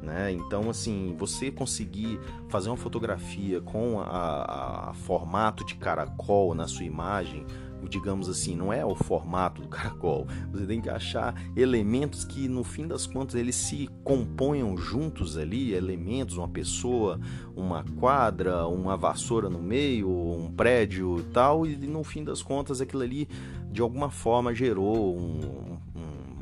Né? 0.03 0.33
Então, 0.33 0.69
assim, 0.69 1.15
você 1.19 1.51
conseguir 1.51 2.21
fazer 2.51 2.69
uma 2.69 2.77
fotografia 2.77 3.61
com 3.63 4.01
a, 4.01 4.05
a, 4.05 4.91
a 4.91 4.95
formato 4.95 5.65
de 5.65 5.77
caracol 5.77 6.55
na 6.55 6.69
sua 6.69 6.85
imagem, 6.85 7.47
digamos 7.89 8.29
assim, 8.29 8.55
não 8.57 8.73
é 8.73 8.85
o 8.85 8.95
formato 8.95 9.63
do 9.63 9.69
caracol. 9.69 10.27
Você 10.53 10.67
tem 10.67 10.81
que 10.81 10.89
achar 10.89 11.35
elementos 11.57 12.25
que, 12.25 12.49
no 12.49 12.65
fim 12.65 12.87
das 12.87 13.07
contas, 13.07 13.35
eles 13.35 13.55
se 13.55 13.89
componham 14.03 14.77
juntos 14.77 15.37
ali, 15.37 15.75
elementos, 15.75 16.37
uma 16.37 16.49
pessoa, 16.49 17.21
uma 17.55 17.85
quadra, 17.99 18.67
uma 18.67 18.97
vassoura 18.97 19.49
no 19.49 19.63
meio, 19.63 20.09
um 20.09 20.51
prédio 20.51 21.19
e 21.21 21.23
tal, 21.33 21.67
e 21.67 21.77
no 21.77 22.03
fim 22.05 22.25
das 22.25 22.43
contas 22.43 22.81
aquilo 22.81 23.03
ali 23.03 23.29
de 23.71 23.81
alguma 23.81 24.09
forma 24.09 24.55
gerou 24.55 25.17
um, 25.17 25.79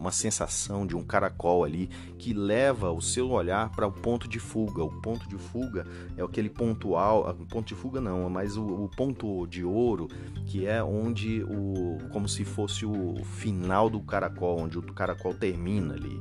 uma 0.02 0.10
sensação 0.10 0.84
de 0.84 0.96
um 0.96 1.02
caracol 1.02 1.62
ali 1.62 1.88
que 2.18 2.34
leva 2.34 2.90
o 2.90 3.00
seu 3.00 3.30
olhar 3.30 3.70
para 3.70 3.86
o 3.86 3.92
ponto 3.92 4.28
de 4.28 4.40
fuga. 4.40 4.82
O 4.82 4.90
ponto 5.00 5.28
de 5.28 5.38
fuga 5.38 5.86
é 6.16 6.22
aquele 6.22 6.50
pontual, 6.50 7.28
ah, 7.28 7.34
ponto 7.48 7.68
de 7.68 7.74
fuga 7.74 8.00
não, 8.00 8.28
mas 8.28 8.56
o, 8.56 8.64
o 8.64 8.88
ponto 8.88 9.46
de 9.46 9.64
ouro 9.64 10.08
que 10.46 10.66
é 10.66 10.82
onde 10.82 11.44
o, 11.44 11.98
como 12.10 12.28
se 12.28 12.44
fosse 12.44 12.84
o 12.84 13.14
final 13.24 13.88
do 13.88 14.00
caracol, 14.00 14.58
onde 14.58 14.76
o 14.76 14.82
caracol 14.82 15.34
termina 15.34 15.94
ali 15.94 16.20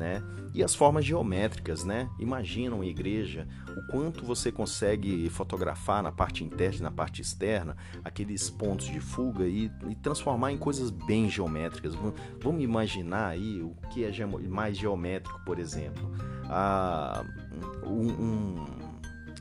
né? 0.00 0.22
E 0.54 0.64
as 0.64 0.74
formas 0.74 1.04
geométricas, 1.04 1.84
né? 1.84 2.08
Imagina 2.18 2.74
uma 2.74 2.86
igreja, 2.86 3.46
o 3.68 3.92
quanto 3.92 4.24
você 4.24 4.50
consegue 4.50 5.28
fotografar 5.28 6.02
na 6.02 6.10
parte 6.10 6.42
interna 6.42 6.78
e 6.78 6.82
na 6.82 6.90
parte 6.90 7.20
externa 7.20 7.76
aqueles 8.02 8.48
pontos 8.48 8.86
de 8.86 8.98
fuga 8.98 9.44
e, 9.46 9.70
e 9.88 9.94
transformar 9.94 10.52
em 10.52 10.58
coisas 10.58 10.90
bem 10.90 11.28
geométricas. 11.28 11.94
Vamos 12.40 12.64
imaginar 12.64 13.28
aí 13.28 13.60
o 13.62 13.76
que 13.90 14.02
é 14.02 14.26
mais 14.48 14.78
geométrico, 14.78 15.38
por 15.44 15.58
exemplo. 15.58 16.10
Ah, 16.46 17.22
um, 17.84 18.08
um, 18.08 18.66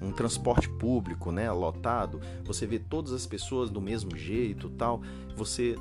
um 0.02 0.12
transporte 0.12 0.68
público, 0.68 1.32
né, 1.32 1.50
lotado, 1.52 2.20
você 2.44 2.68
vê 2.68 2.80
todas 2.80 3.14
as 3.14 3.26
pessoas 3.26 3.70
do 3.70 3.80
mesmo 3.80 4.16
jeito, 4.18 4.70
tal, 4.72 5.02
você 5.36 5.76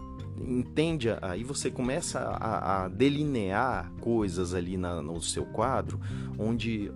entende, 0.47 1.09
aí 1.23 1.43
você 1.45 1.71
começa 1.71 2.21
a, 2.21 2.85
a 2.85 2.89
delinear 2.89 3.93
coisas 4.01 4.55
ali 4.55 4.77
na, 4.77 5.03
no 5.03 5.21
seu 5.21 5.45
quadro, 5.45 6.01
onde 6.39 6.91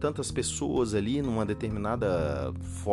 tantas 0.00 0.30
pessoas 0.30 0.94
ali 0.94 1.22
numa 1.22 1.44
determinada, 1.44 2.52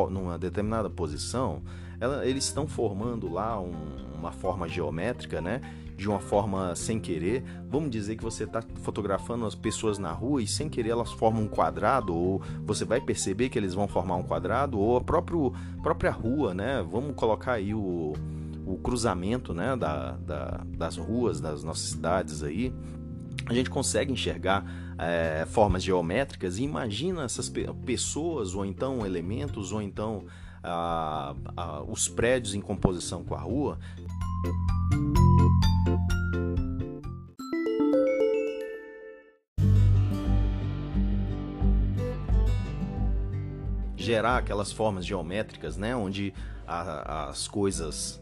numa 0.09 0.37
determinada 0.37 0.89
posição, 0.89 1.61
ela, 1.99 2.25
eles 2.25 2.45
estão 2.45 2.67
formando 2.67 3.31
lá 3.31 3.59
um, 3.59 3.73
uma 4.17 4.31
forma 4.31 4.67
geométrica, 4.67 5.41
né? 5.41 5.61
De 5.95 6.09
uma 6.09 6.19
forma 6.19 6.75
sem 6.75 6.99
querer. 6.99 7.43
Vamos 7.69 7.89
dizer 7.89 8.17
que 8.17 8.23
você 8.23 8.43
está 8.43 8.61
fotografando 8.81 9.45
as 9.45 9.55
pessoas 9.55 9.97
na 9.97 10.11
rua 10.11 10.41
e 10.41 10.47
sem 10.47 10.67
querer 10.67 10.89
elas 10.89 11.11
formam 11.13 11.43
um 11.43 11.47
quadrado, 11.47 12.13
ou 12.13 12.41
você 12.65 12.83
vai 12.83 12.99
perceber 12.99 13.47
que 13.47 13.57
eles 13.57 13.73
vão 13.73 13.87
formar 13.87 14.17
um 14.17 14.23
quadrado, 14.23 14.77
ou 14.77 14.97
a 14.97 15.01
próprio, 15.01 15.53
própria 15.81 16.11
rua, 16.11 16.53
né? 16.53 16.85
Vamos 16.91 17.15
colocar 17.15 17.53
aí 17.53 17.73
o, 17.73 18.13
o 18.65 18.77
cruzamento 18.77 19.53
né, 19.53 19.75
da, 19.75 20.13
da, 20.13 20.63
das 20.77 20.97
ruas 20.97 21.39
das 21.39 21.63
nossas 21.63 21.89
cidades 21.89 22.41
aí, 22.43 22.73
a 23.45 23.53
gente 23.53 23.69
consegue 23.69 24.11
enxergar 24.11 24.65
é, 24.97 25.45
formas 25.47 25.83
geométricas 25.83 26.57
e 26.57 26.63
imagina 26.63 27.23
essas 27.23 27.51
pessoas 27.85 28.55
ou 28.55 28.65
então 28.65 29.05
elementos 29.05 29.71
ou 29.71 29.81
então 29.81 30.25
ah, 30.63 31.35
ah, 31.55 31.83
os 31.83 32.07
prédios 32.07 32.55
em 32.55 32.61
composição 32.61 33.23
com 33.23 33.35
a 33.35 33.41
rua. 33.41 33.77
gerar 44.05 44.37
aquelas 44.37 44.71
formas 44.71 45.03
geométricas, 45.03 45.77
né, 45.77 45.95
onde 45.95 46.31
a, 46.67 47.29
as 47.29 47.47
coisas 47.47 48.21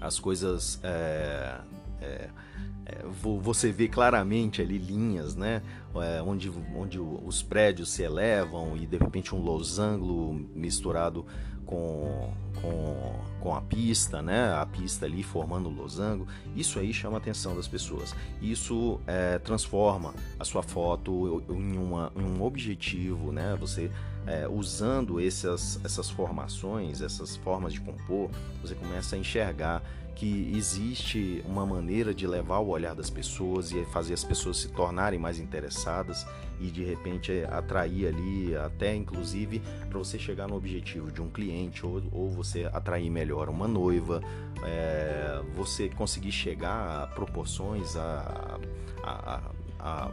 as 0.00 0.18
coisas 0.18 0.80
é, 0.82 1.60
é, 2.00 2.28
é 2.86 3.04
você 3.42 3.70
vê 3.70 3.88
claramente 3.88 4.60
ali 4.60 4.78
linhas, 4.78 5.36
né? 5.36 5.62
É, 5.94 6.22
onde, 6.22 6.50
onde 6.74 6.98
os 6.98 7.42
prédios 7.42 7.90
se 7.90 8.02
elevam 8.02 8.76
e 8.76 8.86
de 8.86 8.96
repente 8.96 9.34
um 9.34 9.40
losango 9.40 10.32
misturado 10.54 11.26
com, 11.70 12.32
com, 12.60 13.20
com 13.40 13.54
a 13.54 13.60
pista, 13.60 14.20
né? 14.20 14.52
A 14.54 14.66
pista 14.66 15.06
ali 15.06 15.22
formando 15.22 15.68
o 15.68 15.72
losango. 15.72 16.26
Isso 16.56 16.80
aí 16.80 16.92
chama 16.92 17.16
a 17.16 17.18
atenção 17.18 17.54
das 17.54 17.68
pessoas. 17.68 18.14
Isso 18.42 19.00
é, 19.06 19.38
transforma 19.38 20.12
a 20.38 20.44
sua 20.44 20.62
foto 20.62 21.44
em, 21.48 21.78
uma, 21.78 22.12
em 22.16 22.24
um 22.24 22.42
objetivo, 22.42 23.30
né? 23.30 23.56
Você 23.60 23.90
é, 24.26 24.46
usando 24.48 25.20
essas, 25.20 25.80
essas 25.84 26.10
formações, 26.10 27.00
essas 27.00 27.36
formas 27.36 27.72
de 27.72 27.80
compor, 27.80 28.30
você 28.62 28.74
começa 28.74 29.16
a 29.16 29.18
enxergar 29.18 29.82
que 30.20 30.52
existe 30.54 31.42
uma 31.46 31.64
maneira 31.64 32.12
de 32.12 32.26
levar 32.26 32.58
o 32.58 32.68
olhar 32.68 32.94
das 32.94 33.08
pessoas 33.08 33.72
e 33.72 33.82
fazer 33.86 34.12
as 34.12 34.22
pessoas 34.22 34.58
se 34.58 34.68
tornarem 34.68 35.18
mais 35.18 35.38
interessadas 35.38 36.26
e 36.60 36.66
de 36.66 36.84
repente 36.84 37.32
atrair 37.50 38.08
ali, 38.08 38.54
até 38.54 38.94
inclusive 38.94 39.62
para 39.88 39.98
você 39.98 40.18
chegar 40.18 40.46
no 40.46 40.56
objetivo 40.56 41.10
de 41.10 41.22
um 41.22 41.30
cliente 41.30 41.86
ou, 41.86 42.02
ou 42.12 42.28
você 42.28 42.66
atrair 42.66 43.08
melhor 43.08 43.48
uma 43.48 43.66
noiva, 43.66 44.22
é, 44.62 45.40
você 45.54 45.88
conseguir 45.88 46.32
chegar 46.32 47.04
a 47.04 47.06
proporções, 47.06 47.96
a, 47.96 48.58
a, 49.02 49.36
a, 49.36 49.42
a 49.78 50.10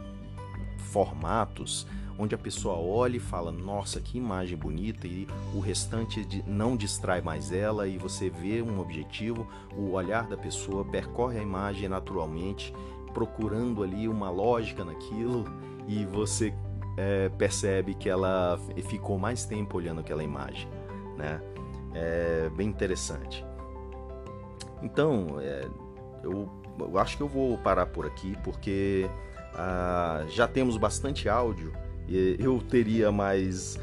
formatos 0.78 1.86
onde 2.18 2.34
a 2.34 2.38
pessoa 2.38 2.76
olha 2.76 3.16
e 3.16 3.20
fala: 3.20 3.52
Nossa, 3.52 4.00
que 4.00 4.18
imagem 4.18 4.56
bonita, 4.56 5.06
e 5.06 5.26
o 5.54 5.60
restante 5.60 6.26
não 6.46 6.76
distrai 6.76 7.20
mais 7.20 7.52
ela, 7.52 7.86
e 7.86 7.96
você 7.96 8.28
vê 8.28 8.60
um 8.60 8.80
objetivo, 8.80 9.46
o 9.76 9.92
olhar 9.92 10.26
da 10.26 10.36
pessoa 10.36 10.84
percorre 10.84 11.38
a 11.38 11.42
imagem 11.42 11.88
naturalmente, 11.88 12.74
procurando 13.14 13.82
ali 13.82 14.08
uma 14.08 14.30
lógica 14.30 14.84
naquilo, 14.84 15.44
e 15.86 16.04
você 16.04 16.52
é, 16.96 17.28
percebe 17.28 17.94
que 17.94 18.08
ela 18.08 18.58
ficou 18.88 19.18
mais 19.18 19.44
tempo 19.44 19.76
olhando 19.76 20.00
aquela 20.00 20.24
imagem, 20.24 20.68
né? 21.16 21.40
É 21.94 22.50
bem 22.50 22.68
interessante. 22.68 23.44
Então, 24.82 25.36
é, 25.40 25.66
eu, 26.22 26.48
eu, 26.78 26.98
acho 26.98 27.16
que 27.16 27.22
eu 27.22 27.28
vou 27.28 27.56
parar 27.58 27.86
por 27.86 28.06
aqui 28.06 28.36
porque 28.44 29.08
ah, 29.54 30.24
já 30.28 30.46
temos 30.46 30.76
bastante 30.76 31.28
áudio 31.28 31.72
eu 32.38 32.60
teria 32.60 33.12
mais 33.12 33.78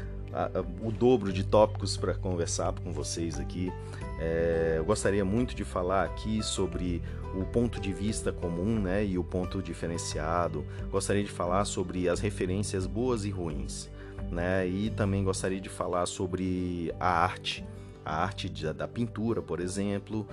o 0.82 0.90
dobro 0.90 1.32
de 1.32 1.44
tópicos 1.44 1.96
para 1.96 2.14
conversar 2.14 2.72
com 2.72 2.92
vocês 2.92 3.38
aqui. 3.40 3.72
É, 4.18 4.74
eu 4.76 4.84
gostaria 4.84 5.24
muito 5.24 5.54
de 5.54 5.64
falar 5.64 6.04
aqui 6.04 6.42
sobre 6.42 7.02
o 7.34 7.44
ponto 7.44 7.80
de 7.80 7.92
vista 7.92 8.32
comum 8.32 8.80
né, 8.80 9.04
e 9.04 9.18
o 9.18 9.24
ponto 9.24 9.62
diferenciado. 9.62 10.64
Gostaria 10.90 11.24
de 11.24 11.30
falar 11.30 11.64
sobre 11.64 12.08
as 12.08 12.20
referências 12.20 12.86
boas 12.86 13.24
e 13.24 13.30
ruins. 13.30 13.90
Né, 14.30 14.66
e 14.66 14.90
também 14.90 15.22
gostaria 15.22 15.60
de 15.60 15.68
falar 15.68 16.06
sobre 16.06 16.92
a 16.98 17.08
arte, 17.08 17.64
a 18.04 18.22
arte 18.22 18.48
da 18.72 18.88
pintura, 18.88 19.40
por 19.40 19.60
exemplo, 19.60 20.26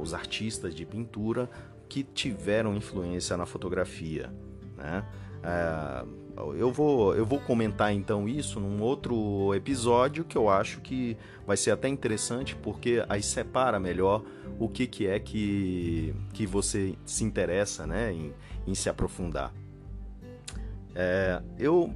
os 0.00 0.14
artistas 0.14 0.74
de 0.74 0.84
pintura 0.84 1.50
que 1.88 2.04
tiveram 2.04 2.76
influência 2.76 3.36
na 3.36 3.46
fotografia. 3.46 4.30
Né? 4.76 5.04
É, 5.42 6.04
eu 6.56 6.72
vou, 6.72 7.14
eu 7.14 7.24
vou 7.24 7.40
comentar 7.40 7.92
então 7.92 8.28
isso 8.28 8.60
num 8.60 8.82
outro 8.82 9.54
episódio 9.54 10.24
que 10.24 10.36
eu 10.36 10.48
acho 10.48 10.80
que 10.80 11.16
vai 11.46 11.56
ser 11.56 11.70
até 11.70 11.88
interessante 11.88 12.56
porque 12.56 13.04
aí 13.08 13.22
separa 13.22 13.78
melhor 13.78 14.22
o 14.58 14.68
que, 14.68 14.86
que 14.86 15.06
é 15.06 15.18
que, 15.18 16.14
que 16.32 16.46
você 16.46 16.94
se 17.04 17.24
interessa 17.24 17.86
né, 17.86 18.12
em, 18.12 18.32
em 18.66 18.74
se 18.74 18.88
aprofundar. 18.88 19.52
É, 20.94 21.40
eu 21.58 21.94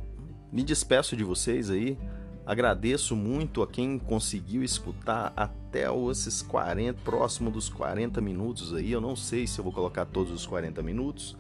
me 0.53 0.63
despeço 0.63 1.17
de 1.17 1.25
vocês 1.25 1.71
aí. 1.71 1.99
Agradeço 2.47 3.17
muito 3.17 3.63
a 3.63 3.67
quem 3.67 3.99
conseguiu 3.99 4.63
escutar 4.63 5.33
até 5.35 5.87
esses 6.11 6.43
40, 6.43 7.01
próximo 7.03 7.51
dos 7.51 7.69
40 7.69 8.21
minutos 8.21 8.75
aí. 8.75 8.93
Eu 8.93 9.01
não 9.01 9.17
sei 9.17 9.47
se 9.47 9.59
eu 9.59 9.65
vou 9.65 9.73
colocar 9.73 10.05
todos 10.05 10.33
os 10.33 10.47
40 10.47 10.83
minutos, 10.83 11.37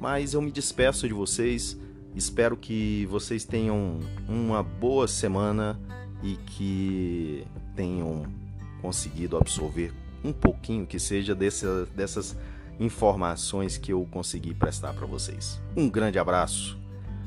mas 0.00 0.34
eu 0.34 0.42
me 0.42 0.50
despeço 0.50 1.06
de 1.06 1.14
vocês. 1.14 1.78
Espero 2.14 2.56
que 2.56 3.06
vocês 3.06 3.44
tenham 3.44 4.00
uma 4.28 4.62
boa 4.62 5.06
semana 5.06 5.78
e 6.22 6.36
que 6.36 7.46
tenham 7.74 8.26
conseguido 8.82 9.36
absorver 9.36 9.92
um 10.22 10.32
pouquinho 10.32 10.86
que 10.86 10.98
seja 10.98 11.34
dessas 11.34 12.36
informações 12.78 13.78
que 13.78 13.92
eu 13.92 14.06
consegui 14.10 14.54
prestar 14.54 14.92
para 14.92 15.06
vocês. 15.06 15.60
Um 15.76 15.88
grande 15.88 16.18
abraço, 16.18 16.78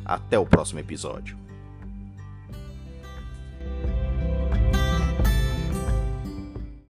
até 0.06 0.38
o 0.38 0.46
próximo 0.46 0.80
episódio. 0.80 1.43